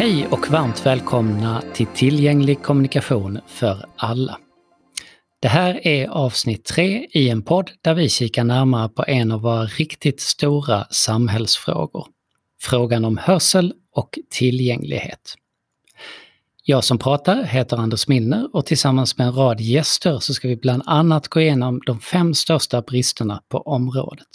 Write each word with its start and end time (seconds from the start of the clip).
Hej 0.00 0.26
och 0.26 0.50
varmt 0.50 0.86
välkomna 0.86 1.62
till 1.74 1.86
Tillgänglig 1.86 2.62
kommunikation 2.62 3.38
för 3.46 3.84
alla. 3.96 4.38
Det 5.40 5.48
här 5.48 5.86
är 5.86 6.08
avsnitt 6.08 6.64
tre 6.64 7.06
i 7.10 7.28
en 7.28 7.42
podd 7.42 7.70
där 7.80 7.94
vi 7.94 8.08
kikar 8.08 8.44
närmare 8.44 8.88
på 8.88 9.04
en 9.08 9.32
av 9.32 9.40
våra 9.40 9.64
riktigt 9.64 10.20
stora 10.20 10.86
samhällsfrågor. 10.90 12.06
Frågan 12.60 13.04
om 13.04 13.16
hörsel 13.16 13.74
och 13.94 14.18
tillgänglighet. 14.30 15.34
Jag 16.64 16.84
som 16.84 16.98
pratar 16.98 17.44
heter 17.44 17.76
Anders 17.76 18.08
Milner 18.08 18.56
och 18.56 18.66
tillsammans 18.66 19.18
med 19.18 19.26
en 19.26 19.34
rad 19.34 19.60
gäster 19.60 20.18
så 20.18 20.34
ska 20.34 20.48
vi 20.48 20.56
bland 20.56 20.82
annat 20.86 21.28
gå 21.28 21.40
igenom 21.40 21.80
de 21.86 22.00
fem 22.00 22.34
största 22.34 22.82
bristerna 22.82 23.42
på 23.48 23.58
området. 23.58 24.28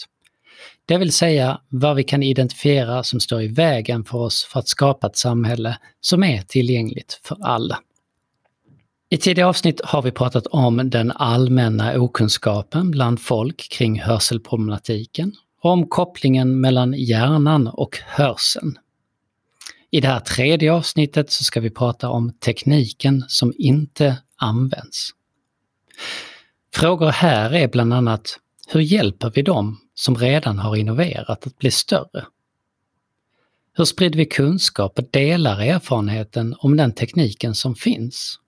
Det 0.87 0.97
vill 0.97 1.11
säga 1.11 1.61
vad 1.69 1.95
vi 1.95 2.03
kan 2.03 2.23
identifiera 2.23 3.03
som 3.03 3.19
står 3.19 3.41
i 3.41 3.47
vägen 3.47 4.03
för 4.03 4.17
oss 4.17 4.43
för 4.43 4.59
att 4.59 4.67
skapa 4.67 5.07
ett 5.07 5.17
samhälle 5.17 5.77
som 6.01 6.23
är 6.23 6.41
tillgängligt 6.41 7.19
för 7.23 7.37
alla. 7.41 7.79
I 9.09 9.17
tidigare 9.17 9.49
avsnitt 9.49 9.81
har 9.83 10.01
vi 10.01 10.11
pratat 10.11 10.47
om 10.47 10.89
den 10.89 11.11
allmänna 11.11 12.01
okunskapen 12.01 12.91
bland 12.91 13.21
folk 13.21 13.69
kring 13.71 13.99
hörselproblematiken 13.99 15.33
och 15.61 15.71
om 15.71 15.87
kopplingen 15.87 16.61
mellan 16.61 16.93
hjärnan 16.93 17.67
och 17.67 17.97
hörseln. 18.05 18.77
I 19.91 20.01
det 20.01 20.07
här 20.07 20.19
tredje 20.19 20.73
avsnittet 20.73 21.31
så 21.31 21.43
ska 21.43 21.59
vi 21.61 21.69
prata 21.69 22.09
om 22.09 22.33
tekniken 22.33 23.25
som 23.27 23.53
inte 23.57 24.17
används. 24.35 25.09
Frågor 26.73 27.09
här 27.09 27.53
är 27.53 27.67
bland 27.67 27.93
annat, 27.93 28.39
hur 28.67 28.81
hjälper 28.81 29.31
vi 29.35 29.41
dem 29.41 29.77
som 29.95 30.15
redan 30.15 30.59
har 30.59 30.75
innoverat 30.75 31.47
att 31.47 31.57
bli 31.57 31.71
större? 31.71 32.25
Hur 33.73 33.85
sprider 33.85 34.17
vi 34.17 34.25
kunskap 34.25 34.99
och 34.99 35.09
delar 35.11 35.61
erfarenheten 35.61 36.55
om 36.59 36.77
den 36.77 36.91
tekniken 36.91 37.55
som 37.55 37.75
finns? 37.75 38.39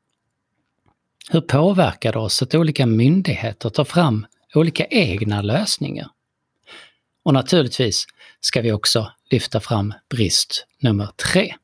Hur 1.30 1.41
påverkar 1.41 2.13
det 2.13 2.19
oss 2.19 2.41
att 2.41 2.55
olika 2.55 2.86
myndigheter 2.86 3.69
tar 3.69 3.86
fram 3.86 4.25
olika 4.55 4.86
egna 4.86 5.41
lösningar? 5.41 6.09
Och 7.23 7.33
naturligtvis 7.33 8.05
ska 8.39 8.61
vi 8.61 8.71
också 8.71 9.11
lyfta 9.31 9.59
fram 9.59 9.93
brist 10.09 10.67
nummer 10.80 11.09
tre. 11.31 11.55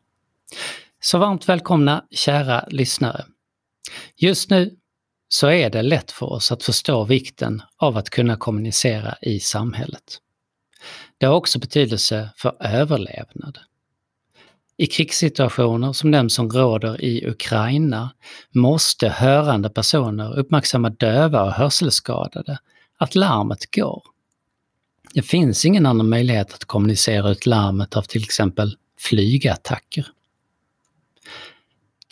Så 1.02 1.18
varmt 1.18 1.50
välkomna 1.50 2.06
kära 2.12 2.66
lyssnare! 2.68 3.26
Just 4.16 4.50
nu 4.50 4.78
så 5.34 5.48
är 5.48 5.70
det 5.70 5.82
lätt 5.82 6.12
för 6.12 6.26
oss 6.34 6.52
att 6.52 6.64
förstå 6.64 7.04
vikten 7.04 7.62
av 7.78 7.98
att 7.98 8.10
kunna 8.10 8.36
kommunicera 8.36 9.16
i 9.22 9.40
samhället. 9.40 10.04
Det 11.18 11.26
har 11.26 11.36
också 11.36 11.60
betydelse 11.60 12.30
för 12.38 12.56
överlevnad. 12.60 13.60
I 14.78 14.88
krigssituationer 14.88 15.94
som 15.94 16.12
den 16.12 16.30
som 16.30 16.50
råder 16.50 17.02
i 17.02 17.28
Ukraina 17.28 18.10
måste 18.52 19.10
hörande 19.10 19.70
personer 19.70 20.40
uppmärksamma 20.40 20.90
döva 20.90 21.44
och 21.44 21.54
hörselskadade 21.54 22.58
att 22.98 23.16
larmet 23.16 23.76
går. 23.76 24.04
Det 25.14 25.22
finns 25.22 25.66
ingen 25.66 25.86
annan 25.86 26.10
möjlighet 26.10 26.54
att 26.54 26.66
kommunicera 26.66 27.30
ut 27.30 27.46
larmet 27.46 27.98
av 27.98 28.02
till 28.02 28.24
exempel 28.24 28.78
flygattacker. 29.00 30.08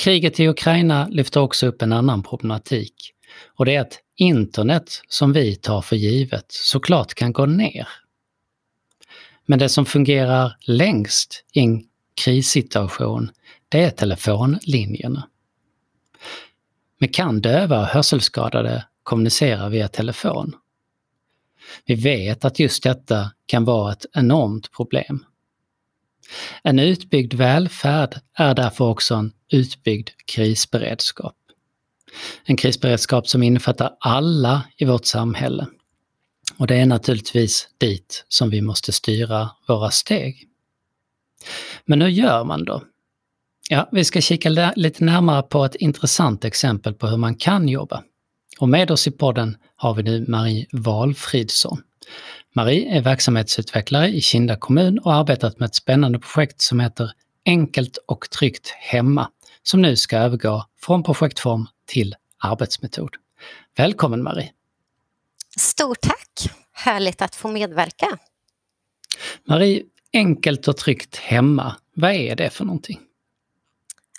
Kriget 0.01 0.39
i 0.39 0.47
Ukraina 0.47 1.07
lyfter 1.07 1.39
också 1.39 1.67
upp 1.67 1.81
en 1.81 1.93
annan 1.93 2.23
problematik 2.23 3.13
och 3.55 3.65
det 3.65 3.75
är 3.75 3.81
att 3.81 3.99
internet 4.15 5.01
som 5.07 5.33
vi 5.33 5.55
tar 5.55 5.81
för 5.81 5.95
givet 5.95 6.45
såklart 6.49 7.13
kan 7.13 7.33
gå 7.33 7.45
ner. 7.45 7.87
Men 9.45 9.59
det 9.59 9.69
som 9.69 9.85
fungerar 9.85 10.57
längst 10.61 11.45
i 11.53 11.59
en 11.59 11.83
krissituation, 12.23 13.31
det 13.69 13.83
är 13.83 13.89
telefonlinjerna. 13.89 15.27
Men 16.99 17.09
kan 17.09 17.41
döva 17.41 17.79
och 17.79 17.87
hörselskadade 17.87 18.85
kommunicera 19.03 19.69
via 19.69 19.87
telefon? 19.87 20.55
Vi 21.85 21.95
vet 21.95 22.45
att 22.45 22.59
just 22.59 22.83
detta 22.83 23.31
kan 23.45 23.65
vara 23.65 23.91
ett 23.91 24.05
enormt 24.13 24.71
problem. 24.71 25.25
En 26.63 26.79
utbyggd 26.79 27.33
välfärd 27.33 28.19
är 28.37 28.53
därför 28.55 28.85
också 28.85 29.15
en 29.15 29.31
utbyggd 29.51 30.09
krisberedskap. 30.25 31.35
En 32.45 32.57
krisberedskap 32.57 33.27
som 33.27 33.43
innefattar 33.43 33.97
alla 33.99 34.63
i 34.77 34.85
vårt 34.85 35.05
samhälle. 35.05 35.67
Och 36.57 36.67
det 36.67 36.75
är 36.75 36.85
naturligtvis 36.85 37.69
dit 37.77 38.25
som 38.27 38.49
vi 38.49 38.61
måste 38.61 38.91
styra 38.91 39.49
våra 39.67 39.91
steg. 39.91 40.47
Men 41.85 42.01
hur 42.01 42.09
gör 42.09 42.43
man 42.43 42.65
då? 42.65 42.83
Ja, 43.69 43.89
vi 43.91 44.05
ska 44.05 44.21
kika 44.21 44.73
lite 44.75 45.03
närmare 45.03 45.41
på 45.41 45.65
ett 45.65 45.75
intressant 45.75 46.45
exempel 46.45 46.93
på 46.93 47.07
hur 47.07 47.17
man 47.17 47.35
kan 47.35 47.69
jobba. 47.69 48.03
Och 48.59 48.69
med 48.69 48.91
oss 48.91 49.07
i 49.07 49.11
podden 49.11 49.57
har 49.75 49.93
vi 49.93 50.03
nu 50.03 50.25
Marie 50.27 50.67
Valfridsson. 50.71 51.81
Marie 52.53 52.97
är 52.97 53.01
verksamhetsutvecklare 53.01 54.07
i 54.07 54.21
Kinda 54.21 54.55
kommun 54.55 54.99
och 54.99 55.11
har 55.11 55.19
arbetat 55.19 55.59
med 55.59 55.67
ett 55.67 55.75
spännande 55.75 56.19
projekt 56.19 56.61
som 56.61 56.79
heter 56.79 57.11
Enkelt 57.45 57.97
och 58.05 58.29
tryggt 58.29 58.69
hemma, 58.69 59.29
som 59.63 59.81
nu 59.81 59.95
ska 59.95 60.17
övergå 60.17 60.65
från 60.81 61.03
projektform 61.03 61.67
till 61.85 62.15
arbetsmetod. 62.37 63.15
Välkommen 63.77 64.23
Marie! 64.23 64.51
Stort 65.57 66.01
tack! 66.01 66.51
Härligt 66.73 67.21
att 67.21 67.35
få 67.35 67.47
medverka. 67.47 68.17
Marie, 69.47 69.83
Enkelt 70.13 70.67
och 70.67 70.77
tryggt 70.77 71.15
hemma, 71.15 71.75
vad 71.93 72.11
är 72.11 72.35
det 72.35 72.49
för 72.49 72.65
någonting? 72.65 72.99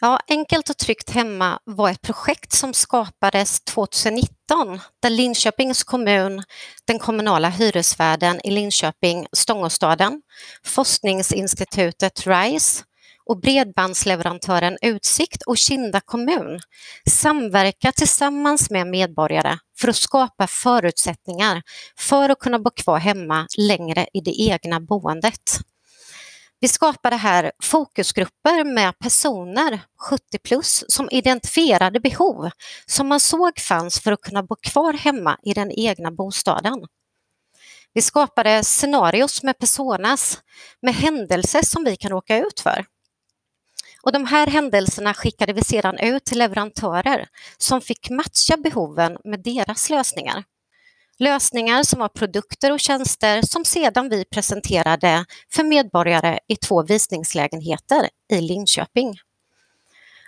Ja, 0.05 0.19
Enkelt 0.29 0.71
och 0.71 0.79
tryggt 0.79 1.11
hemma 1.11 1.59
var 1.65 1.91
ett 1.91 2.03
projekt 2.03 2.53
som 2.53 2.75
skapades 2.75 3.61
2019 3.61 4.29
där 5.03 5.11
Linköpings 5.11 5.85
kommun, 5.85 6.43
den 6.87 6.99
kommunala 6.99 7.49
hyresvärden 7.49 8.41
i 8.45 8.51
Linköping, 8.51 9.27
Stångåstaden, 9.33 10.23
forskningsinstitutet 10.65 12.27
RISE 12.27 12.85
och 13.27 13.41
bredbandsleverantören 13.41 14.79
Utsikt 14.83 15.43
och 15.43 15.59
Kinda 15.59 16.01
kommun 16.01 16.61
samverkar 17.11 17.93
tillsammans 17.93 18.71
med 18.71 18.87
medborgare 18.87 19.59
för 19.81 19.89
att 19.89 19.97
skapa 19.97 20.47
förutsättningar 20.47 21.63
för 21.99 22.29
att 22.29 22.39
kunna 22.39 22.59
bo 22.59 22.71
kvar 22.71 22.99
hemma 22.99 23.47
längre 23.59 24.07
i 24.13 24.21
det 24.21 24.41
egna 24.41 24.81
boendet. 24.81 25.63
Vi 26.63 26.69
skapade 26.69 27.17
här 27.17 27.53
fokusgrupper 27.63 28.65
med 28.65 28.99
personer 28.99 29.81
70 30.11 30.39
plus 30.39 30.85
som 30.89 31.09
identifierade 31.11 32.01
behov 32.01 32.51
som 32.87 33.09
man 33.09 33.21
såg 33.21 33.59
fanns 33.59 34.01
för 34.01 34.13
att 34.13 34.21
kunna 34.21 34.43
bo 34.43 34.57
kvar 34.57 34.93
hemma 34.93 35.39
i 35.43 35.55
den 35.55 35.73
egna 35.73 36.11
bostaden. 36.11 36.87
Vi 37.95 38.03
skapade 38.03 38.65
scenarios 38.65 39.43
med 39.43 39.59
personas, 39.59 40.39
med 40.83 40.95
händelser 40.95 41.63
som 41.63 41.85
vi 41.85 41.97
kan 41.97 42.11
råka 42.11 42.39
ut 42.39 42.61
för. 42.61 42.85
Och 44.03 44.13
de 44.13 44.27
här 44.27 44.47
händelserna 44.47 45.15
skickade 45.15 45.53
vi 45.53 45.65
sedan 45.65 45.99
ut 45.99 46.25
till 46.25 46.39
leverantörer 46.39 47.29
som 47.59 47.81
fick 47.81 48.11
matcha 48.11 48.57
behoven 48.57 49.19
med 49.25 49.43
deras 49.43 49.91
lösningar. 49.91 50.45
Lösningar 51.19 51.83
som 51.83 52.01
var 52.01 52.09
produkter 52.09 52.73
och 52.73 52.81
tjänster 52.81 53.43
som 53.43 53.65
sedan 53.65 54.09
vi 54.09 54.25
presenterade 54.25 55.25
för 55.53 55.65
medborgare 55.65 56.39
i 56.49 56.57
två 56.57 56.83
visningslägenheter 56.83 58.09
i 58.33 58.41
Linköping. 58.41 59.19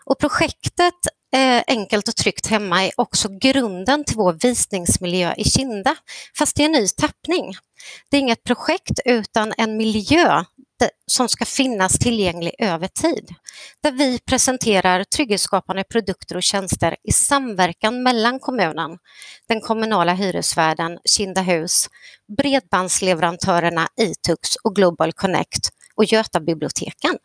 Och 0.05 0.19
projektet 0.19 0.95
eh, 1.35 1.63
Enkelt 1.67 2.09
och 2.09 2.17
tryggt 2.17 2.47
hemma 2.47 2.85
är 2.85 2.93
också 2.97 3.29
grunden 3.41 4.05
till 4.05 4.17
vår 4.17 4.33
visningsmiljö 4.33 5.35
i 5.37 5.45
Kinda, 5.45 5.97
fast 6.39 6.61
i 6.61 6.63
en 6.63 6.73
ny 6.73 6.89
tappning. 6.89 7.55
Det 8.11 8.17
är 8.17 8.21
inget 8.21 8.45
projekt 8.45 9.01
utan 9.05 9.53
en 9.59 9.77
miljö 9.77 10.45
som 11.07 11.29
ska 11.29 11.45
finnas 11.45 11.99
tillgänglig 11.99 12.55
över 12.59 12.89
tid. 12.89 13.29
Där 13.83 13.93
vi 13.93 14.19
presenterar 14.19 15.05
trygghetsskapande 15.05 15.85
produkter 15.85 16.37
och 16.37 16.43
tjänster 16.43 16.97
i 17.03 17.13
samverkan 17.13 18.03
mellan 18.03 18.39
kommunen, 18.39 18.99
den 19.49 19.61
kommunala 19.61 20.15
hyresvärden 20.15 20.99
Kindahus, 21.05 21.89
bredbandsleverantörerna 22.39 23.89
Itux 24.01 24.57
och 24.65 24.75
Global 24.75 25.13
Connect 25.13 25.71
och 25.95 26.05
Götabiblioteken. 26.05 27.19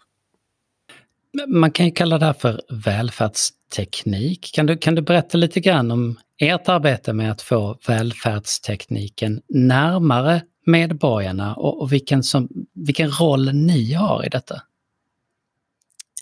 Man 1.48 1.72
kan 1.72 1.86
ju 1.86 1.92
kalla 1.92 2.18
det 2.18 2.26
här 2.26 2.34
för 2.34 2.62
välfärdsteknik. 2.70 4.52
Kan 4.54 4.66
du, 4.66 4.78
kan 4.78 4.96
du 4.96 5.02
berätta 5.02 5.38
lite 5.38 5.60
grann 5.60 5.92
om 5.92 6.20
ert 6.38 6.70
arbete 6.70 7.14
med 7.14 7.32
att 7.32 7.42
få 7.42 7.80
välfärdstekniken 7.88 9.42
närmare 9.50 10.42
medborgarna 10.72 11.56
och, 11.56 11.82
och 11.82 11.94
vilken, 11.94 12.24
som, 12.24 12.50
vilken 12.74 13.12
roll 13.12 13.54
ni 13.54 13.94
har 13.94 14.26
i 14.26 14.30
detta? 14.30 14.62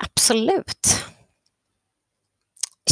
Absolut. 0.03 1.05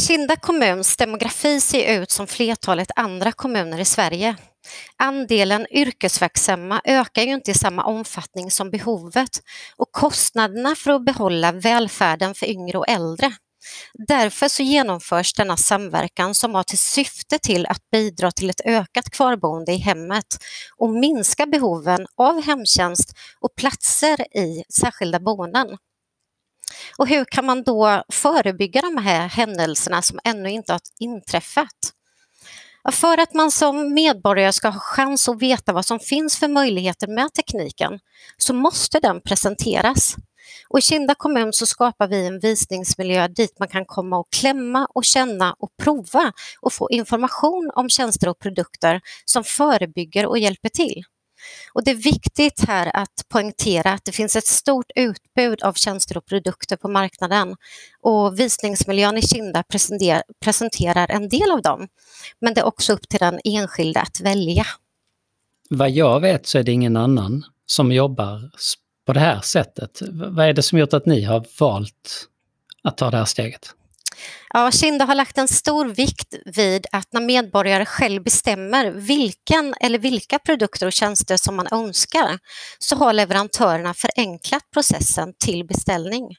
Kinda 0.06 0.36
kommuns 0.36 0.96
demografi 0.96 1.60
ser 1.60 2.00
ut 2.02 2.10
som 2.10 2.26
flertalet 2.26 2.90
andra 2.96 3.32
kommuner 3.32 3.78
i 3.78 3.84
Sverige. 3.84 4.36
andelen 4.96 5.66
yrkesverksamma 5.70 6.80
ökar 6.84 7.22
ju 7.22 7.32
inte 7.32 7.50
i 7.50 7.54
samma 7.54 7.84
omfattning 7.84 8.50
som 8.50 8.70
behovet 8.70 9.42
och 9.76 9.92
kostnaderna 9.92 10.74
för 10.74 10.90
att 10.90 11.04
behålla 11.04 11.52
välfärden 11.52 12.34
för 12.34 12.46
yngre 12.46 12.78
och 12.78 12.88
äldre. 12.88 13.32
Därför 14.08 14.48
så 14.48 14.62
genomförs 14.62 15.34
denna 15.34 15.56
samverkan 15.56 16.34
som 16.34 16.54
har 16.54 16.62
till 16.62 16.78
syfte 16.78 17.38
till 17.38 17.66
att 17.66 17.90
bidra 17.90 18.32
till 18.32 18.50
ett 18.50 18.60
ökat 18.64 19.10
kvarboende 19.10 19.72
i 19.72 19.76
hemmet 19.76 20.38
och 20.76 20.90
minska 20.90 21.46
behoven 21.46 22.06
av 22.16 22.42
hemtjänst 22.42 23.12
och 23.40 23.54
platser 23.56 24.36
i 24.36 24.64
särskilda 24.80 25.20
boenden. 25.20 25.68
Och 26.98 27.08
hur 27.08 27.24
kan 27.24 27.46
man 27.46 27.62
då 27.62 28.04
förebygga 28.08 28.80
de 28.80 28.96
här 28.96 29.28
händelserna 29.28 30.02
som 30.02 30.18
ännu 30.24 30.50
inte 30.50 30.72
har 30.72 30.80
inträffat? 30.98 31.92
För 32.92 33.18
att 33.18 33.34
man 33.34 33.50
som 33.50 33.94
medborgare 33.94 34.52
ska 34.52 34.68
ha 34.68 34.80
chans 34.80 35.28
att 35.28 35.42
veta 35.42 35.72
vad 35.72 35.86
som 35.86 36.00
finns 36.00 36.38
för 36.38 36.48
möjligheter 36.48 37.06
med 37.06 37.32
tekniken 37.34 37.98
så 38.36 38.54
måste 38.54 39.00
den 39.00 39.20
presenteras. 39.20 40.16
Och 40.68 40.78
I 40.78 40.82
Kinda 40.82 41.14
kommun 41.14 41.52
så 41.52 41.66
skapar 41.66 42.08
vi 42.08 42.26
en 42.26 42.40
visningsmiljö 42.40 43.28
dit 43.28 43.58
man 43.58 43.68
kan 43.68 43.84
komma 43.84 44.18
och 44.18 44.32
klämma 44.32 44.88
och 44.94 45.04
känna 45.04 45.56
och 45.58 45.70
prova 45.82 46.32
och 46.60 46.72
få 46.72 46.90
information 46.90 47.70
om 47.74 47.88
tjänster 47.88 48.28
och 48.28 48.38
produkter 48.38 49.00
som 49.24 49.44
förebygger 49.44 50.26
och 50.26 50.38
hjälper 50.38 50.68
till. 50.68 51.04
Och 51.72 51.84
det 51.84 51.90
är 51.90 51.94
viktigt 51.94 52.64
här 52.68 52.90
att 52.94 53.28
poängtera 53.28 53.92
att 53.92 54.04
det 54.04 54.12
finns 54.12 54.36
ett 54.36 54.46
stort 54.46 54.90
utbud 54.94 55.62
av 55.62 55.72
tjänster 55.72 56.16
och 56.16 56.26
produkter 56.26 56.76
på 56.76 56.88
marknaden 56.88 57.56
och 58.00 58.40
visningsmiljön 58.40 59.18
i 59.18 59.22
Kinda 59.22 59.64
presenterar 60.44 61.10
en 61.10 61.28
del 61.28 61.50
av 61.50 61.62
dem. 61.62 61.88
Men 62.40 62.54
det 62.54 62.60
är 62.60 62.66
också 62.66 62.92
upp 62.92 63.08
till 63.08 63.18
den 63.18 63.40
enskilde 63.44 64.00
att 64.00 64.20
välja. 64.20 64.66
Vad 65.70 65.90
jag 65.90 66.20
vet 66.20 66.46
så 66.46 66.58
är 66.58 66.62
det 66.62 66.72
ingen 66.72 66.96
annan 66.96 67.44
som 67.66 67.92
jobbar 67.92 68.50
på 69.06 69.12
det 69.12 69.20
här 69.20 69.40
sättet. 69.40 70.02
Vad 70.10 70.46
är 70.48 70.52
det 70.52 70.62
som 70.62 70.78
gjort 70.78 70.92
att 70.92 71.06
ni 71.06 71.22
har 71.22 71.46
valt 71.60 72.28
att 72.82 72.96
ta 72.96 73.10
det 73.10 73.16
här 73.16 73.24
steget? 73.24 73.74
Ja, 74.52 74.70
Kinda 74.70 75.04
har 75.04 75.14
lagt 75.14 75.38
en 75.38 75.48
stor 75.48 75.86
vikt 75.86 76.34
vid 76.44 76.86
att 76.92 77.12
när 77.12 77.20
medborgare 77.20 77.84
själv 77.84 78.22
bestämmer 78.22 78.90
vilken 78.90 79.74
eller 79.80 79.98
vilka 79.98 80.38
produkter 80.38 80.86
och 80.86 80.92
tjänster 80.92 81.36
som 81.36 81.56
man 81.56 81.66
önskar 81.72 82.38
så 82.78 82.96
har 82.96 83.12
leverantörerna 83.12 83.94
förenklat 83.94 84.62
processen 84.72 85.34
till 85.38 85.66
beställning. 85.66 86.36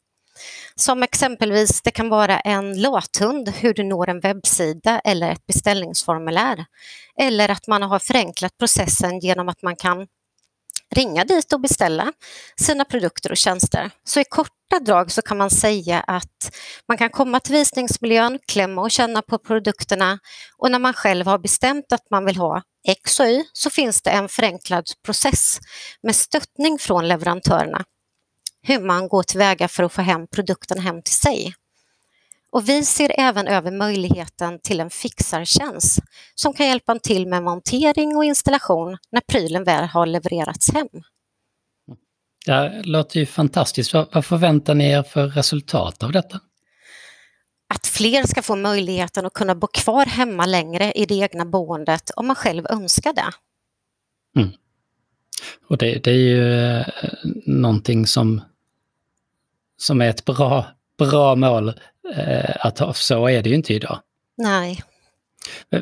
Som 0.76 1.04
exempelvis 1.04 1.82
det 1.82 1.92
kan 1.92 2.10
vara 2.10 2.40
en 2.40 2.82
låthund, 2.82 3.50
hur 3.50 3.74
du 3.74 3.84
når 3.84 4.10
en 4.10 4.20
webbsida 4.20 5.00
eller 5.00 5.32
ett 5.32 5.46
beställningsformulär. 5.48 6.66
Eller 7.20 7.50
att 7.50 7.68
man 7.68 7.82
har 7.82 8.00
förenklat 8.00 8.58
processen 8.58 9.20
genom 9.20 9.50
att 9.50 9.62
man 9.62 9.76
kan 9.76 10.08
ringa 10.96 11.26
dit 11.26 11.54
och 11.54 11.62
beställa 11.62 12.14
sina 12.62 12.86
produkter 12.86 13.32
och 13.32 13.38
tjänster. 13.38 13.92
Så 14.04 14.20
i 14.20 14.24
korta 14.24 14.80
drag 14.86 15.12
så 15.12 15.22
kan 15.22 15.38
man 15.38 15.50
säga 15.50 16.00
att 16.00 16.56
man 16.88 16.98
kan 16.98 17.10
komma 17.10 17.40
till 17.40 17.54
visningsmiljön, 17.54 18.40
klämma 18.48 18.82
och 18.82 18.92
känna 18.92 19.22
på 19.22 19.38
produkterna 19.38 20.20
och 20.58 20.72
när 20.72 20.80
man 20.80 20.94
själv 20.94 21.26
har 21.26 21.40
bestämt 21.40 21.92
att 21.92 22.10
man 22.12 22.26
vill 22.26 22.38
ha 22.38 22.62
X 22.88 23.20
och 23.20 23.26
Y 23.26 23.44
så 23.54 23.70
finns 23.70 24.02
det 24.02 24.10
en 24.10 24.30
förenklad 24.30 24.86
process 25.06 25.60
med 26.04 26.16
stöttning 26.16 26.80
från 26.80 27.08
leverantörerna 27.08 27.84
hur 28.62 28.80
man 28.80 29.08
går 29.08 29.24
tillväga 29.24 29.68
för 29.68 29.84
att 29.84 29.94
få 29.94 30.02
hem 30.02 30.28
produkten 30.28 30.80
hem 30.80 31.02
till 31.02 31.16
sig. 31.16 31.54
Och 32.52 32.70
vi 32.70 32.86
ser 32.86 33.12
även 33.20 33.48
över 33.48 33.72
möjligheten 33.72 34.60
till 34.60 34.80
en 34.80 34.90
fixartjänst 34.90 36.00
som 36.36 36.54
kan 36.54 36.68
hjälpa 36.68 37.00
till 37.00 37.28
med 37.28 37.44
montering 37.44 38.16
och 38.16 38.26
installation 38.26 38.98
när 39.12 39.22
prylen 39.22 39.64
väl 39.64 39.84
har 39.84 40.06
levererats 40.06 40.74
hem. 40.74 40.88
Det 42.46 42.82
låter 42.84 43.20
ju 43.20 43.26
fantastiskt. 43.26 43.94
Vad 43.94 44.26
förväntar 44.26 44.76
ni 44.76 44.90
er 44.90 45.04
för 45.04 45.28
resultat 45.28 46.04
av 46.04 46.12
detta? 46.12 46.40
Att 47.74 47.88
fler 47.88 48.24
ska 48.24 48.42
få 48.42 48.56
möjligheten 48.56 49.26
att 49.26 49.34
kunna 49.34 49.56
bo 49.56 49.68
kvar 49.68 50.06
hemma 50.06 50.46
längre 50.46 50.92
i 50.92 51.06
det 51.06 51.16
egna 51.16 51.46
boendet 51.46 52.12
om 52.16 52.28
man 52.28 52.36
själv 52.36 52.66
önskar 52.70 53.14
det. 53.14 53.32
Mm. 54.40 54.50
Och 55.68 55.78
det, 55.78 56.04
det, 56.04 56.12
är 56.12 56.16
ju 56.16 56.70
eh, 56.70 56.88
någonting 57.46 58.08
som, 58.08 58.42
som 59.78 60.02
är 60.02 60.10
ett 60.10 60.26
bra, 60.26 60.66
bra 60.98 61.36
mål 61.36 61.74
att 62.60 62.98
så 62.98 63.28
är 63.28 63.42
det 63.44 63.50
ju 63.50 63.56
inte 63.56 63.74
idag. 63.74 64.00
Nej. 64.38 64.84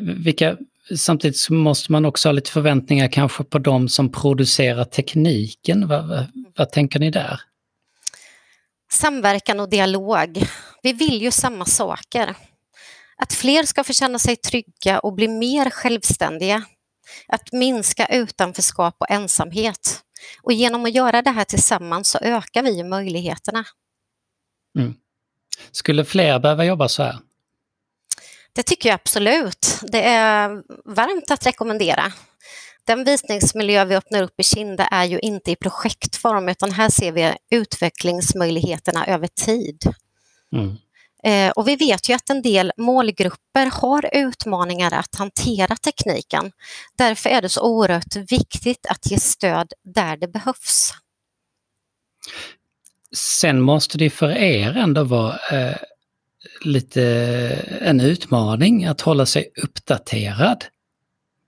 Vilka, 0.00 0.56
samtidigt 0.96 1.36
så 1.36 1.52
måste 1.52 1.92
man 1.92 2.04
också 2.04 2.28
ha 2.28 2.32
lite 2.32 2.50
förväntningar 2.50 3.08
kanske 3.08 3.44
på 3.44 3.58
de 3.58 3.88
som 3.88 4.12
producerar 4.12 4.84
tekniken. 4.84 5.88
Vad, 5.88 6.08
vad, 6.08 6.26
vad 6.56 6.70
tänker 6.70 7.00
ni 7.00 7.10
där? 7.10 7.40
Samverkan 8.92 9.60
och 9.60 9.70
dialog. 9.70 10.46
Vi 10.82 10.92
vill 10.92 11.22
ju 11.22 11.30
samma 11.30 11.64
saker. 11.64 12.34
Att 13.16 13.32
fler 13.32 13.62
ska 13.62 13.84
få 13.84 13.92
känna 13.92 14.18
sig 14.18 14.36
trygga 14.36 14.98
och 14.98 15.14
bli 15.14 15.28
mer 15.28 15.70
självständiga. 15.70 16.62
Att 17.28 17.52
minska 17.52 18.06
utanförskap 18.06 18.96
och 18.98 19.10
ensamhet. 19.10 20.02
Och 20.42 20.52
genom 20.52 20.84
att 20.84 20.94
göra 20.94 21.22
det 21.22 21.30
här 21.30 21.44
tillsammans 21.44 22.08
så 22.08 22.18
ökar 22.18 22.62
vi 22.62 22.84
möjligheterna. 22.84 23.64
Mm. 24.78 24.94
Skulle 25.72 26.04
fler 26.04 26.38
behöva 26.38 26.64
jobba 26.64 26.88
så 26.88 27.02
här? 27.02 27.18
Det 28.52 28.62
tycker 28.62 28.88
jag 28.88 28.94
absolut. 28.94 29.80
Det 29.82 30.02
är 30.02 30.48
varmt 30.94 31.30
att 31.30 31.46
rekommendera. 31.46 32.12
Den 32.86 33.04
visningsmiljö 33.04 33.84
vi 33.84 33.96
öppnar 33.96 34.22
upp 34.22 34.40
i 34.40 34.42
Kinda 34.42 34.86
är 34.86 35.04
ju 35.04 35.18
inte 35.18 35.50
i 35.50 35.56
projektform 35.56 36.48
utan 36.48 36.72
här 36.72 36.90
ser 36.90 37.12
vi 37.12 37.34
utvecklingsmöjligheterna 37.50 39.06
över 39.06 39.26
tid. 39.26 39.82
Mm. 40.52 40.76
Eh, 41.24 41.50
och 41.50 41.68
vi 41.68 41.76
vet 41.76 42.08
ju 42.08 42.14
att 42.14 42.30
en 42.30 42.42
del 42.42 42.72
målgrupper 42.76 43.66
har 43.80 44.10
utmaningar 44.12 44.92
att 44.94 45.14
hantera 45.14 45.76
tekniken. 45.76 46.52
Därför 46.98 47.30
är 47.30 47.42
det 47.42 47.48
så 47.48 47.62
oerhört 47.62 48.16
viktigt 48.16 48.86
att 48.86 49.10
ge 49.10 49.18
stöd 49.18 49.72
där 49.94 50.16
det 50.16 50.28
behövs. 50.28 50.92
Sen 53.14 53.60
måste 53.60 53.98
det 53.98 54.10
för 54.10 54.30
er 54.30 54.76
ändå 54.76 55.04
vara 55.04 55.38
eh, 55.52 55.76
lite 56.60 57.02
en 57.80 58.00
utmaning 58.00 58.84
att 58.84 59.00
hålla 59.00 59.26
sig 59.26 59.50
uppdaterad 59.62 60.64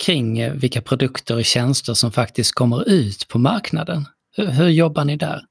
kring 0.05 0.39
eh, 0.39 0.53
vilka 0.53 0.83
produkter 0.83 1.37
och 1.37 1.45
tjänster 1.45 1.95
som 1.95 2.13
faktiskt 2.13 2.55
kommer 2.55 2.89
ut 2.89 3.29
på 3.29 3.39
marknaden. 3.39 4.09
Hur, 4.37 4.47
hur 4.47 4.69
jobbar 4.69 5.05
ni 5.05 5.17
där? 5.17 5.43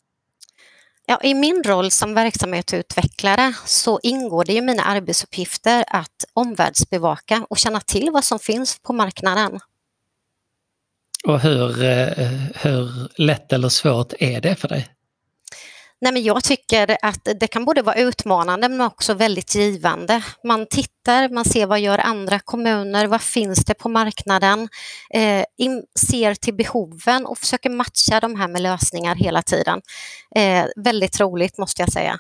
Ja, 1.06 1.20
I 1.24 1.34
min 1.34 1.64
roll 1.64 1.92
som 1.92 2.14
verksamhetsutvecklare 2.14 3.54
så 3.66 4.00
ingår 4.04 4.46
det 4.46 4.54
i 4.54 4.62
mina 4.62 4.84
arbetsuppgifter 4.84 5.84
att 5.88 6.26
omvärldsbevaka 6.34 7.46
och 7.50 7.58
känna 7.58 7.80
till 7.80 8.10
vad 8.12 8.24
som 8.24 8.40
finns 8.40 8.80
på 8.80 8.94
marknaden. 8.94 9.60
Och 11.28 11.40
hur, 11.40 11.84
eh, 11.84 12.28
hur 12.56 13.08
lätt 13.22 13.54
eller 13.54 13.70
svårt 13.70 14.14
är 14.20 14.42
det 14.42 14.56
för 14.56 14.68
dig? 14.68 14.97
Nej, 16.02 16.14
men 16.14 16.24
jag 16.24 16.44
tycker 16.44 16.98
att 17.02 17.28
det 17.40 17.48
kan 17.48 17.66
både 17.66 17.82
vara 17.82 17.96
utmanande 17.96 18.70
men 18.70 18.82
också 18.82 19.14
väldigt 19.14 19.56
givande. 19.56 20.24
Man 20.44 20.66
tittar, 20.66 21.30
man 21.30 21.46
ser 21.46 21.66
vad 21.66 21.80
gör 21.80 21.98
andra 21.98 22.40
kommuner, 22.40 23.08
vad 23.08 23.22
finns 23.22 23.66
det 23.66 23.74
på 23.74 23.90
marknaden, 23.90 24.70
eh, 25.14 25.44
ser 26.10 26.36
till 26.36 26.54
behoven 26.54 27.26
och 27.26 27.38
försöker 27.38 27.70
matcha 27.70 28.20
de 28.20 28.36
här 28.36 28.48
med 28.48 28.62
lösningar 28.62 29.16
hela 29.16 29.42
tiden. 29.42 29.82
Eh, 30.36 30.66
väldigt 30.76 31.20
roligt 31.20 31.58
måste 31.58 31.82
jag 31.82 31.92
säga. 31.92 32.18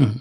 Mm. 0.00 0.20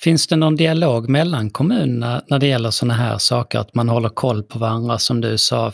Finns 0.00 0.26
det 0.26 0.36
någon 0.36 0.56
dialog 0.56 1.08
mellan 1.08 1.50
kommunerna 1.50 2.22
när 2.28 2.38
det 2.38 2.46
gäller 2.46 2.70
sådana 2.70 2.94
här 2.94 3.18
saker, 3.18 3.58
att 3.58 3.74
man 3.74 3.88
håller 3.88 4.08
koll 4.08 4.42
på 4.42 4.58
varandra 4.58 4.98
som 4.98 5.20
du 5.20 5.38
sa? 5.38 5.72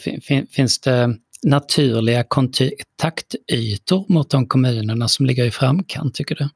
Finns 0.50 0.80
det 0.80 1.16
naturliga 1.47 2.25
kontaktytor 2.25 4.05
mot 4.09 4.31
de 4.31 4.47
kommunerna 4.47 5.09
som 5.09 5.26
ligger 5.26 5.45
i 5.45 5.50
framkant, 5.50 6.15
tycker 6.15 6.35
du? 6.35 6.49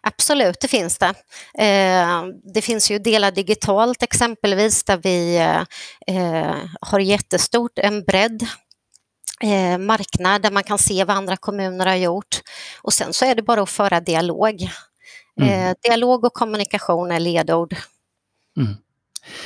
Absolut, 0.00 0.60
det 0.60 0.68
finns 0.68 0.98
det. 0.98 1.14
Eh, 1.58 2.24
det 2.54 2.62
finns 2.62 2.90
ju 2.90 2.98
Dela 2.98 3.30
digitalt 3.30 4.02
exempelvis 4.02 4.84
där 4.84 4.96
vi 4.96 5.36
eh, 6.06 6.56
har 6.80 7.00
jättestort, 7.00 7.78
en 7.78 8.02
bredd 8.02 8.46
eh, 9.42 9.78
marknad 9.78 10.42
där 10.42 10.50
man 10.50 10.62
kan 10.62 10.78
se 10.78 11.04
vad 11.04 11.16
andra 11.16 11.36
kommuner 11.36 11.86
har 11.86 11.96
gjort. 11.96 12.40
Och 12.82 12.92
sen 12.92 13.12
så 13.12 13.24
är 13.24 13.34
det 13.34 13.42
bara 13.42 13.62
att 13.62 13.70
föra 13.70 14.00
dialog. 14.00 14.68
Mm. 15.40 15.74
Dialog 15.82 16.24
och 16.24 16.34
kommunikation 16.34 17.10
är 17.10 17.20
ledord. 17.20 17.76
Mm. 18.56 18.76